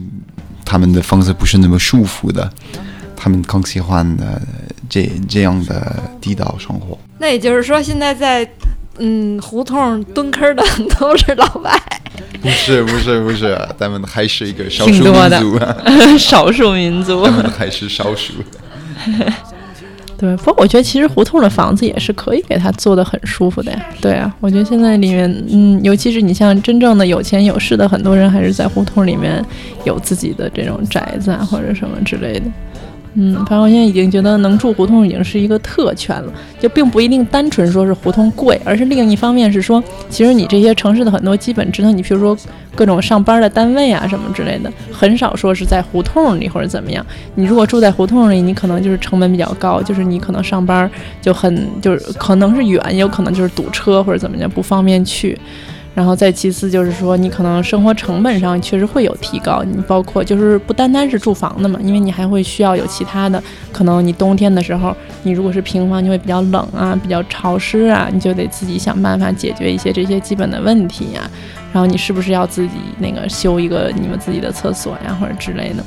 [0.66, 2.49] 他们的房子不是那么舒服的，
[3.16, 4.41] 他们更喜欢的
[4.89, 6.97] 这这样的地道生活。
[7.20, 8.45] 那也就是说，现在在
[8.97, 10.63] 嗯胡同蹲坑的
[10.99, 11.72] 都是老外？
[12.41, 15.59] 不是不是不是，咱们还是一个少数民族，
[16.20, 18.34] 少数民族，咱们还是少数。
[20.18, 23.86] 对，不过我觉得其实胡同的房子也是可以给它做的很舒服的呀。
[24.01, 29.43] 对啊，我觉得现在里面，嗯，尤其是你像真正的有钱有势的很多人，还是在胡同里面
[29.84, 32.45] 有自己的这种宅子啊，或者什么之类的。
[33.18, 42.38] 嗯，反正我现在已经觉得能住胡同已经是一个特权了，就并不一定单纯说是胡同贵，而是另一方面是说，其实你这些城市的很多基本职能，你比如说
[42.76, 47.05] 各种上班的单位啊什么之类的，很少说是在胡同里或者怎么样。
[47.36, 50.91] 你如果住在胡同里，你可能就是成本比较高，就是你可能上班
[51.22, 55.39] 就很就是可能是远，也有可能就是堵车或者怎么样不方便去。
[55.96, 59.64] 然后再其次就是说，你可能生活成本上确实会有提高。
[59.64, 63.41] 你包括就是不单单是住房的嘛，因为你还会需要有其他的。
[63.72, 64.93] 可能你冬天的时候，
[65.24, 71.22] 你如果是平房，就会比较冷啊，比较潮湿啊，你就得自己想办法解决一些这些基本的问题呀。
[71.72, 75.84] 然后你是不是要自己那个修一个你们自己的厕所呀，或者之类的？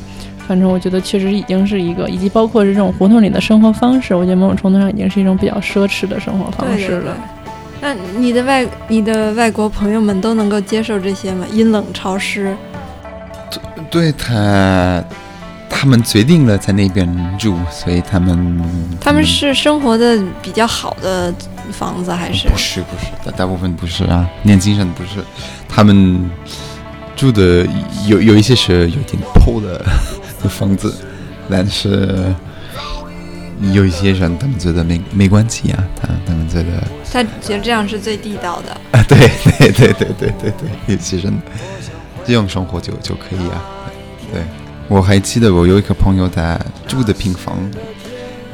[0.46, 7.14] 反正我觉得确实已经是一个，以及包括是这种胡同里的生活方式，我觉得某种程度上已经是一种比较奢侈的生活方式了。
[7.80, 11.46] 那你的外你的外国朋友们都能够接受这些吗？
[11.52, 12.56] 阴冷潮湿，
[13.90, 15.02] 对他，
[15.70, 17.06] 他们决定了在那边
[17.38, 18.62] 住，所以他们
[19.00, 21.32] 他们是生活的比较好的
[21.72, 22.48] 房子还是？
[22.48, 25.24] 不是不是，大大部分不是啊，年轻人不是，
[25.68, 26.28] 他们
[27.14, 27.64] 住的
[28.06, 29.78] 有有一些是有点破的
[30.42, 30.92] 的房子，
[31.48, 32.34] 但是。
[33.72, 36.82] 有一些人，他们觉得没没关系啊，他他们觉得
[37.12, 39.18] 他觉得这样是最地道的啊， 对
[39.58, 41.36] 对对对对对对，有些人
[42.24, 43.64] 这样生活就就可以啊。
[44.32, 44.42] 对，
[44.86, 47.56] 我还记得我有一个朋友，他住的平房，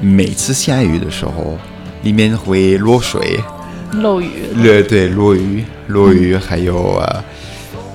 [0.00, 1.58] 每次下雨的时候，
[2.02, 3.38] 里面会落水，
[3.92, 4.30] 漏雨，
[4.62, 7.24] 对对，落雨落雨，还有啊，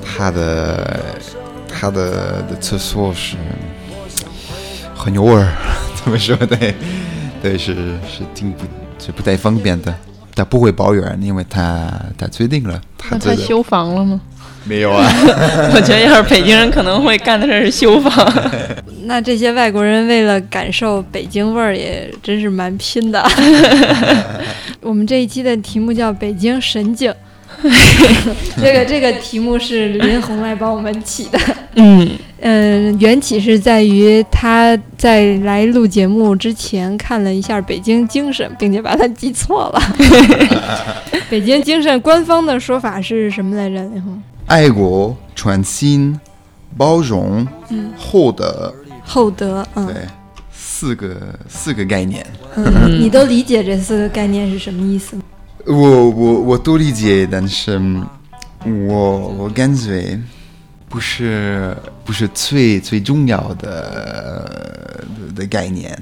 [0.04, 1.16] 他的
[1.68, 3.36] 他的的厕所是
[4.94, 5.52] 很有味儿。
[6.10, 6.36] 怎么说？
[6.48, 6.74] 对，
[7.40, 7.76] 对，是
[8.08, 8.66] 是挺不，
[8.98, 9.94] 是不太方便的。
[10.34, 11.88] 他不会抱怨，因为他
[12.18, 12.82] 他决定了。
[12.98, 14.20] 他他修房了吗？
[14.66, 15.08] 没有啊。
[15.76, 18.34] 我觉得要是北京人，可能会干的事是修房。
[19.06, 23.24] 那这些外国人为了感受北京味儿，也真是蛮拼的。
[24.82, 27.14] 我们这一期的题目叫“北京神境”。
[28.58, 31.40] 这个这个题目是林红来帮我们起的，
[31.76, 32.10] 嗯
[32.42, 39.82] 嗯，缘起是在于他在来录节目之前看了一下北京精神，并且把它记错了。
[41.30, 43.76] 北京精神官方的说法是什么来着？
[43.76, 46.18] 林红，爱国、创新、
[46.78, 47.46] 包容、
[47.98, 49.96] 厚德，厚德，嗯，对，
[50.52, 52.26] 四个四个概念。
[52.56, 52.66] 嗯，
[53.00, 55.24] 你都理解这四个概念是什么意思吗？
[55.70, 57.80] 我我我都理解，但是
[58.88, 60.20] 我我感觉
[60.90, 65.06] 不是不是最最重要的
[65.36, 65.96] 的概念。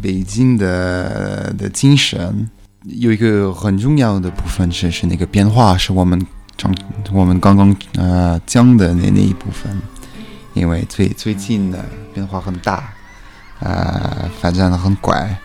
[0.00, 2.48] 北京的的精神
[2.84, 6.18] 有一个很重要的部分是是那个变化，是我们
[6.56, 6.74] 刚
[7.12, 9.78] 我们刚刚呃讲的那那一部分，
[10.54, 11.84] 因为最最近的
[12.14, 12.90] 变化很大，
[13.60, 15.38] 啊，发展的很快，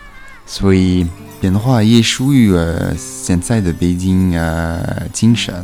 [0.48, 1.06] 所以。
[1.40, 4.82] 变化也属于呃现在的北京呃
[5.12, 5.54] 精神，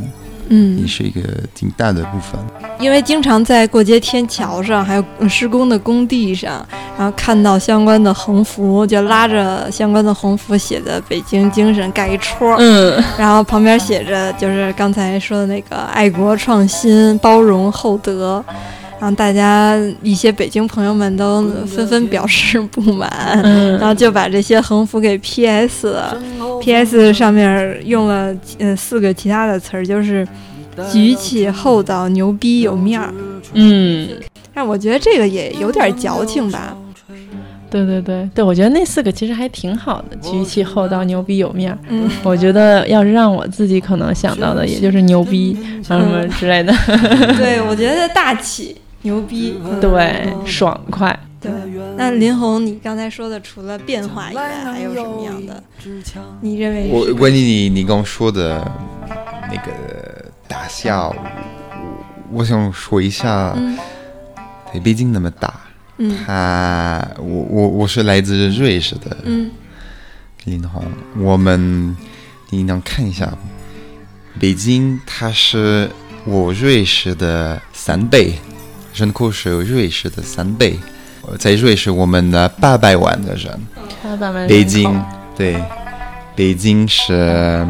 [0.47, 1.19] 嗯，也是一个
[1.53, 2.39] 挺大的部分。
[2.79, 6.65] 因为经常在过街天桥上，还有施工的工地上，
[6.97, 18.41] 然后看到相关的横幅，就拉着相关的横幅写的“北京精神”盖一戳，嗯，然后旁边写着就是刚才说的那个“爱国创新、包容厚德”。
[18.99, 23.09] 然后大家一些北京朋友们都纷纷表示不满，
[23.77, 26.17] 然后就把这些横幅给 PS 了。
[26.61, 30.27] PS 上面用了嗯四个其他的词儿，就是
[30.91, 33.13] 举起、厚道、牛逼、有面儿。
[33.53, 34.07] 嗯，
[34.53, 36.75] 但我觉得这个也有点矫情吧。
[37.69, 41.77] 对对对对，我觉得那四个其实还挺好的，举起、厚道、牛逼、有面儿。
[41.89, 46.73] 嗯，我觉得要是让我自己可能想到的，也就是牛逼什么之类的。
[47.37, 48.75] 对，我觉得大气。
[49.05, 51.51] 牛逼，对，爽快，对。
[51.95, 55.63] 那林红，你刚才说的，除了变化以外，还有什么样的？
[56.41, 56.89] 你认为？
[56.91, 58.59] 我关于你你刚说的
[59.51, 61.15] 那个大笑，
[62.31, 63.55] 我想说一下，
[64.71, 65.53] 对，北京那么大，
[65.99, 69.51] 嗯，他，我我我是来自瑞士的，嗯，
[70.45, 70.83] 林红，
[71.19, 71.95] 我们
[72.49, 73.31] 你能看一下，
[74.39, 75.87] 北京它是
[76.25, 78.33] 我瑞士的三倍。
[78.95, 80.79] 人口是瑞士的三倍，
[81.37, 83.59] 在瑞士我们的八百万的人，
[84.01, 84.47] 八百万。
[84.47, 85.03] 北京
[85.35, 85.61] 对，
[86.33, 87.67] 北京是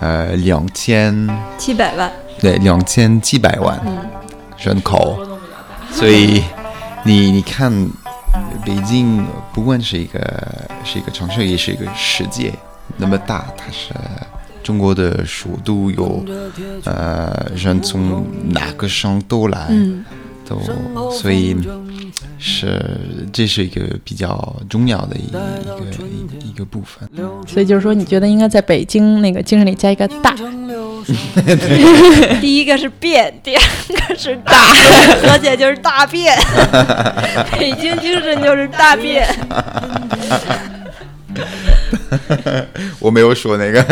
[0.00, 3.80] 呃两千七百万，对两千七百万
[4.58, 5.26] 人口，
[5.90, 6.42] 所以
[7.04, 7.72] 你你看，
[8.62, 10.20] 北京不管是一个
[10.84, 12.52] 是一个城市，也是一个世界，
[12.98, 13.94] 那么大，它是
[14.62, 16.22] 中国的首都，有
[16.84, 19.70] 呃人从哪个省都来。
[20.50, 20.58] 都，
[21.12, 21.56] 所以
[22.38, 22.82] 是
[23.32, 25.40] 这是一个比较重要的一个
[26.44, 27.08] 一个部分。
[27.46, 30.34] 所以就是说，你觉得应该在北京那个精神里加一个大。
[32.40, 33.62] 第一个是变，第二
[34.08, 34.52] 个是大，
[35.30, 36.36] 而且就是大变。
[37.58, 39.26] 北京精神就是大变。
[42.98, 43.82] 我没有说那个，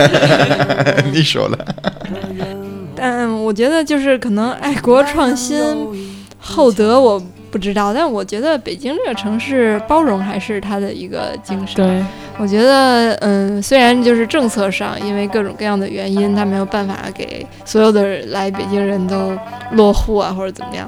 [1.12, 1.58] 你说了。
[2.94, 5.58] 但我觉得就是可能爱国创新。
[6.48, 11.76] 厚德我不知道，但我觉得北京这个城市包容还是它的一个精神。
[11.76, 12.04] 对，
[12.38, 19.36] 我觉得，嗯，虽然就是政策上因为各种各样的原因，它没有办法给所有的来北京人都
[19.72, 20.86] 落户啊，或者怎么样，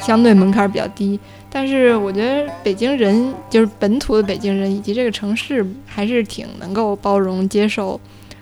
[0.00, 1.18] 相对门槛比较低。
[1.50, 8.00] 但是我觉得北京人就是本土的北京人以及这个城市还是挺能够包容接受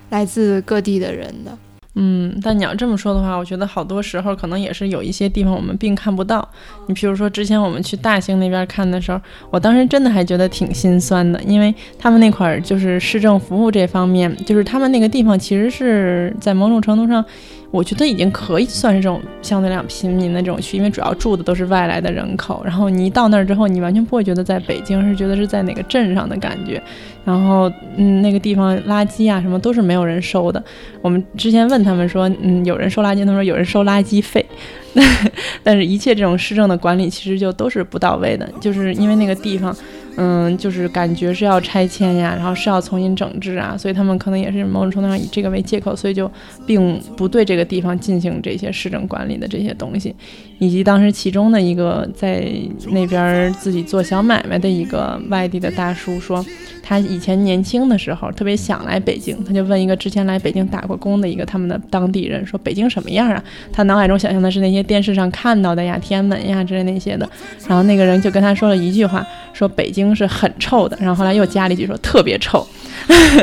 [0.09, 1.51] 来自各地的人的。
[1.95, 6.47] 嗯，但你要这么说的话，我觉得好多时候可能也是有一些地方我们并看不到。
[6.87, 9.19] 你比如说之前我们去大兴那边看的时候，
[9.49, 17.23] 我当时真的还觉得挺心酸的，因为他们那块儿就是市政服务这方面，就是他们那个地方其实是在某种程度上。
[17.71, 22.61] 我觉得已经可以算是这种相对来讲平民的这种区，因为主要住的都是外来的人口。
[22.65, 26.83] 然后你一到那儿之后，你完全不会觉得在北京，是觉得是在哪个镇上的感觉。
[27.23, 30.61] 然后，嗯，那个地方垃圾啊什么都是没有人收的。
[31.01, 34.45] 我们之前问他们说，嗯，有人收垃圾，他们说有人收垃圾费。
[35.63, 39.73] 但是，一切这种市政的管理其实就都是不到位的，就是因为那个地方。
[40.17, 46.29] 嗯，就是感觉是要拆迁呀，然后是要重新整治啊，所以他们可能也是某种程度上以这个为借口，所以就
[46.65, 50.15] 并不对这个地方进行这些市政管理的这些东西，
[50.59, 52.45] 以及当时其中的一个在
[52.89, 56.45] 那边自己做小买卖的一个外地的大叔说。
[56.83, 63.41] 他以前年轻的时候特别想来北京，他就问一个之前来北京打过工的一个他们的当地人说北京什么样啊？
[63.71, 67.29] 他脑海中想象的是那些电视上看到的呀，天安门呀之类那些的。
[67.67, 70.97] 然后那个人就跟他说了一句话，说北京是很臭的。
[70.99, 72.67] 然后后来又加了一句说特别臭，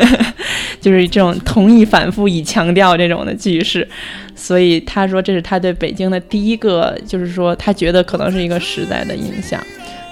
[0.81, 3.87] 就是这种同意反复以强调这种的句式。
[4.35, 9.61] 所以他说这是他对北京的第一个，就是说他觉得可能是一个时代的印象。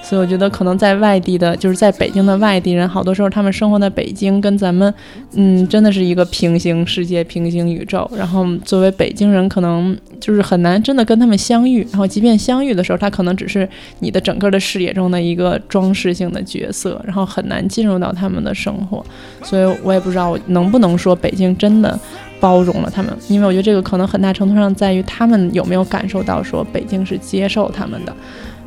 [0.09, 4.95] 所以我觉得，可能在外地的，就是在北京的外地人，好多时候他们生活在北京，跟咱们，
[5.35, 8.09] 嗯，真的是一个平行世界、平行宇宙。
[8.17, 11.85] 然后作为北京人，可能就是很难真的跟他们相遇。
[11.91, 13.69] 然后即便相遇的时候，他可能只是
[13.99, 19.05] 你的整个的视野中的一个装饰性的角色，然后很难进入到他们的生活。
[19.43, 21.99] 所以我也不知道我能不能说北京真的
[22.39, 28.15] 包容了他们，因为我觉得这个可能很大程度上在于他们有没有感受到说北京是接受他们的。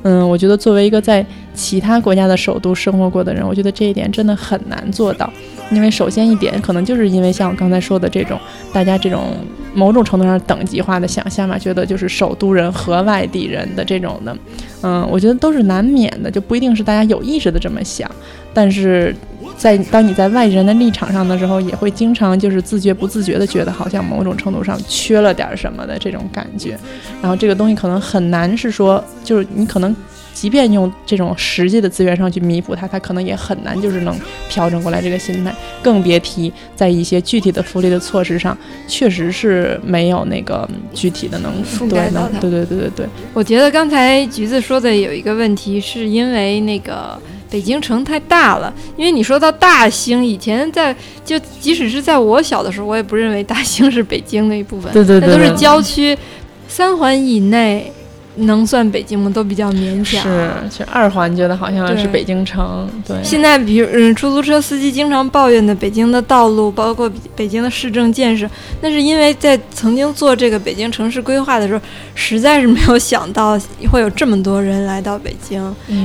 [0.04, 5.32] 嗯，我觉得作为一个在其他国家的首都生活过的人，我觉得这一点真的很难做到。
[5.72, 8.40] 因为首先一点，可能就是因为像我刚才说的这种，
[8.74, 9.36] 大家这种
[9.74, 14.36] 某种程度上等级化的想象嘛，觉得就是首都人和外地人的这种的，
[14.82, 18.10] 嗯，我觉得都是难免的，就不一定是大家有意识的这么想，
[18.54, 19.16] 但是。
[19.58, 26.78] 在当你在外人的立场上的时候，也会经常就是自觉不自觉的觉得好像某种程度上缺了点什么的这种感觉，
[27.22, 29.94] 然后这个东西可能很难是说，就是你可能
[30.34, 34.16] 即便用这种实际的资源上去弥补它，它可能也很难就是能
[34.48, 38.58] 调整过来这个心态，更别提在一些具体的福利的措施上，
[38.88, 47.20] 确实是没有那个具体的能覆盖到对对对对对，我觉得刚才橘子说的有一个问题，是因为那个。
[47.50, 50.96] 北京城太大了，因为你说到大兴，以前在
[51.26, 56.18] 就即使是在我小的时候，我也不认为大兴是北京的一部分，对对对，那都是郊区，
[56.68, 57.92] 三环以内。
[58.40, 59.32] 能算北京吗？
[59.34, 60.22] 都比较勉强。
[60.24, 62.90] 是，其实二环觉得好像是北京城。
[63.08, 63.18] 对。
[63.24, 68.50] 现在，比如嗯，出租车司机经常抱怨的北京的道路，包括北京的市政建设，
[68.82, 71.82] 那是因为在曾经做这个北京城市规划的时候，
[72.16, 73.60] 实在是没有想到
[73.92, 75.62] 会有这么多人来到北京，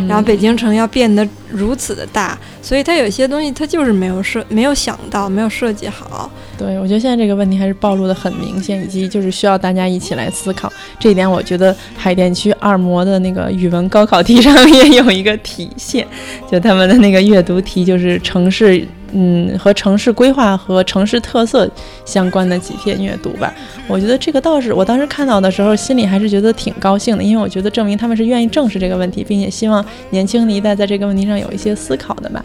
[0.09, 6.31] 然后北京城要变得如此的大，所以它有些东西它就是没有设、没有想到、没有设计好。
[6.59, 10.73] 对，我觉得现在这个问题还是暴露的很明显，以及就是需要大家一起来思考。
[10.99, 16.07] 这一点，我觉得海淀区二模的那个语文高考题上也有一个体现，
[16.51, 21.71] 就他们的那个阅读题，就是城市，嗯，和城市规划和城市特色
[22.05, 23.55] 相关的几篇阅读吧。
[23.89, 32.45] 我觉得这个倒是，我当时看到的时候，心里还是觉得挺高兴的，因为我觉得证明他们是愿意正视这个问题，并且希望年轻的一代在这个问题上有一些思考的吧。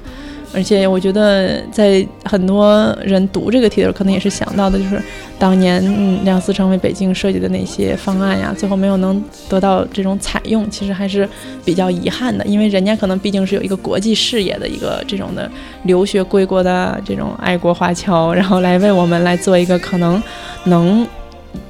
[0.54, 5.02] 而且我觉得，在很多人读这个题的时候，可能也是想到的，就是
[5.38, 11.28] 当年嗯梁思成为北京设计的那些方案呀，最后没有能得到这种采用，其实还是
[11.64, 12.46] 比较遗憾的。
[12.46, 15.50] 因为人家可能毕竟是有一个国际视野的一个这种的
[15.84, 20.22] 留学归国的这种爱国华侨，然后来为我们来做一个可能
[20.64, 21.08] 能。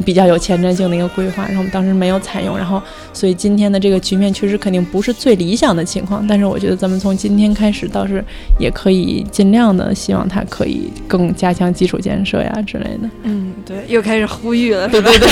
[0.06, 2.82] 比较有前瞻性的一个规划，然后我们当时没有采用，然后
[3.14, 8.24] 所以今天的这个局面确实肯定不是最理想的情况，但是我觉得咱们从今天开始倒是
[8.58, 13.10] 也可以尽量的希望它可以更加强基础建设呀之类的。
[13.24, 15.30] 嗯，对，又开始呼吁了，对对对，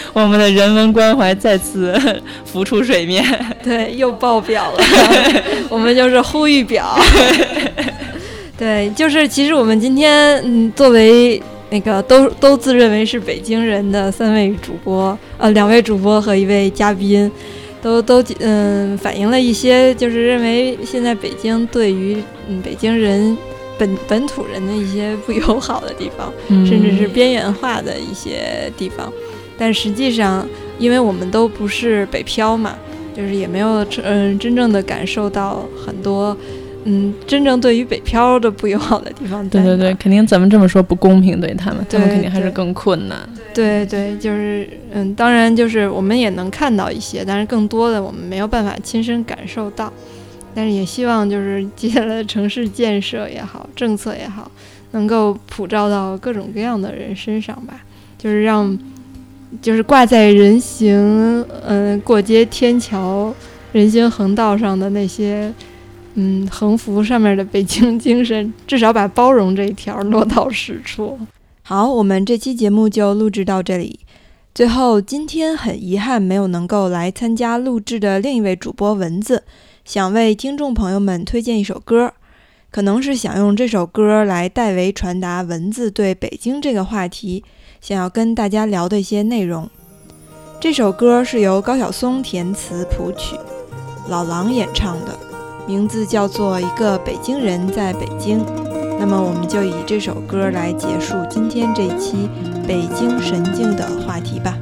[0.12, 1.98] 我们的人文关怀再次
[2.44, 3.24] 浮出水面，
[3.62, 4.84] 对，又爆表了，
[5.68, 6.98] 我们就是呼吁表，
[8.56, 11.42] 对，就是其实我们今天嗯作为。
[11.70, 17.30] 那个都都自认为是北京人的三位主播，呃，两位主播和一位嘉宾，
[17.80, 23.36] 都都嗯反映了一些，就是认为现在北京对于嗯北京人
[23.78, 26.32] 本本土人的一些不友好的地方，
[26.66, 29.12] 甚至是边缘化的一些地方。
[29.56, 30.48] 但实际上，
[30.78, 32.74] 因为我们都不是北漂嘛，
[33.16, 36.36] 就是也没有嗯真正的感受到很多。
[36.84, 43.18] 嗯，真正对于北漂的不友好的地方，对对对，肯定咱们这么说不公平，对他们，他们肯定还是更困难。
[43.52, 49.92] 对对，就是嗯，当然就是我们也能看到一些，但是更多的我们没有办法亲身感受到。
[50.54, 54.50] 但是也希望就是接下来的城市建设也好，政策也好，
[54.92, 57.74] 能够普照到各种各样的人身上吧。
[58.16, 58.76] 就是让，
[59.60, 63.32] 就是挂在人行嗯过街天桥、
[63.72, 65.52] 人行横道上的那些。
[66.14, 71.18] 嗯，横幅上面的北京精神，至少把包容这一条落到实处。
[71.62, 74.00] 好，我们这期节目就录制到这里。
[74.52, 79.44] 最后，今天很遗憾没有能够来参加录制的另一位主播蚊子，
[79.84, 82.12] 想为听众朋友们推荐一首歌，
[82.72, 87.44] 可能是想用这首歌来代为传达蚊子对北京这个话题
[87.80, 89.70] 想要跟大家聊的一些内容。
[90.60, 93.36] 这首歌是由高晓松填词谱曲，
[94.08, 95.29] 老狼演唱的。
[95.66, 98.40] 名字叫做《一个北京人在北京》。
[98.98, 102.28] 那么，我们就以这首歌来结束今天这期
[102.66, 104.56] 北京神经的话题吧。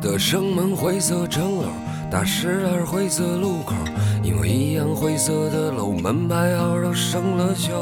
[0.00, 1.64] 德胜门灰色城楼，
[2.10, 3.74] 大石栏灰色路口，
[4.22, 7.72] 因为一样灰色的楼，门牌号都生了锈。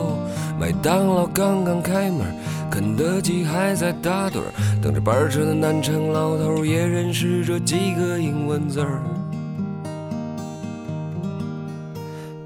[0.59, 2.27] 麦当劳刚刚开门，
[2.69, 4.41] 肯德基还在打盹，
[4.83, 9.01] 等着班车的南城老头也认识这几个英文字儿。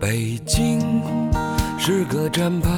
[0.02, 0.80] 北京
[1.78, 2.68] 是个站牌，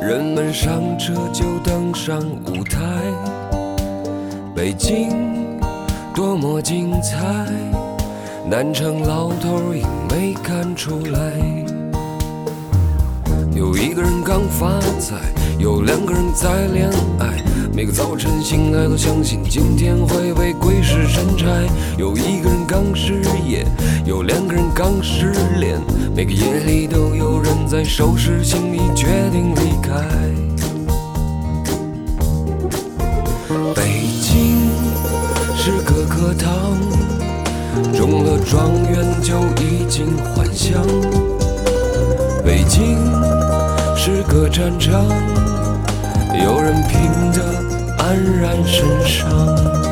[0.00, 2.78] 人们上车就登上舞台。
[4.54, 5.10] 北京。
[6.14, 7.18] 多么精彩！
[8.48, 11.59] 南城老头也没看出来。
[13.60, 15.16] 有一个人刚发财，
[15.58, 16.88] 有两个人在恋
[17.18, 17.44] 爱。
[17.74, 21.46] 每个早晨醒来都相信今天会被鬼使神差。
[21.98, 23.66] 有一个人刚失业，
[24.06, 25.78] 有两个人刚失恋。
[26.16, 30.08] 每个夜里都有人在收拾行李，决定离开。
[33.74, 34.70] 北京
[35.54, 36.78] 是个课堂，
[37.92, 40.82] 中了状元就已经还乡。
[42.42, 42.96] 北京
[44.02, 45.06] 是个战场，
[46.42, 47.62] 有人拼得
[47.98, 49.89] 黯然神伤。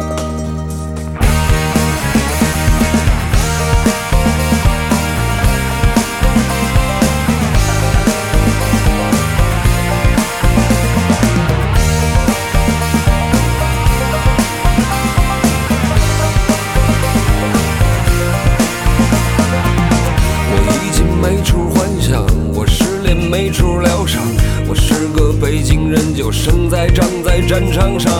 [25.89, 28.12] 人就生在长在战场上，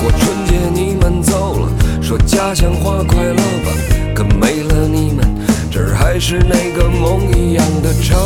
[0.00, 1.68] 过春节你们走了，
[2.02, 3.70] 说家乡话快乐吧。
[4.14, 5.24] 可没了你们，
[5.70, 8.18] 这儿还是那个梦一样的城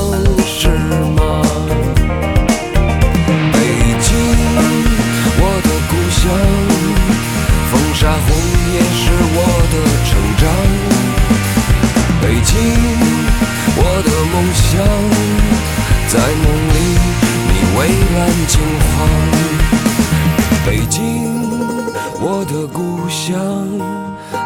[0.47, 0.69] 市
[1.15, 1.43] 吗？
[3.53, 3.59] 北
[4.01, 4.11] 京，
[5.37, 6.23] 我的故乡，
[7.71, 8.27] 风沙红
[8.73, 9.05] 叶是
[9.37, 9.39] 我
[9.71, 9.75] 的
[10.09, 10.43] 成长。
[12.23, 12.57] 北京，
[13.77, 14.73] 我的梦想，
[16.09, 16.62] 在梦。
[17.83, 18.61] 蔚蓝金
[18.95, 19.09] 黄，
[20.65, 21.03] 北京，
[22.21, 23.35] 我的故乡，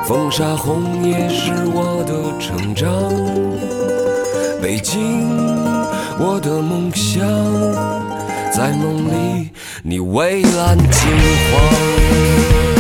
[0.07, 2.89] 风沙红叶是我的成长。
[4.63, 5.29] 北京，
[6.19, 7.29] 我的梦想，
[8.55, 9.51] 在梦里，
[9.83, 11.11] 你蔚蓝金
[11.53, 12.76] 黄。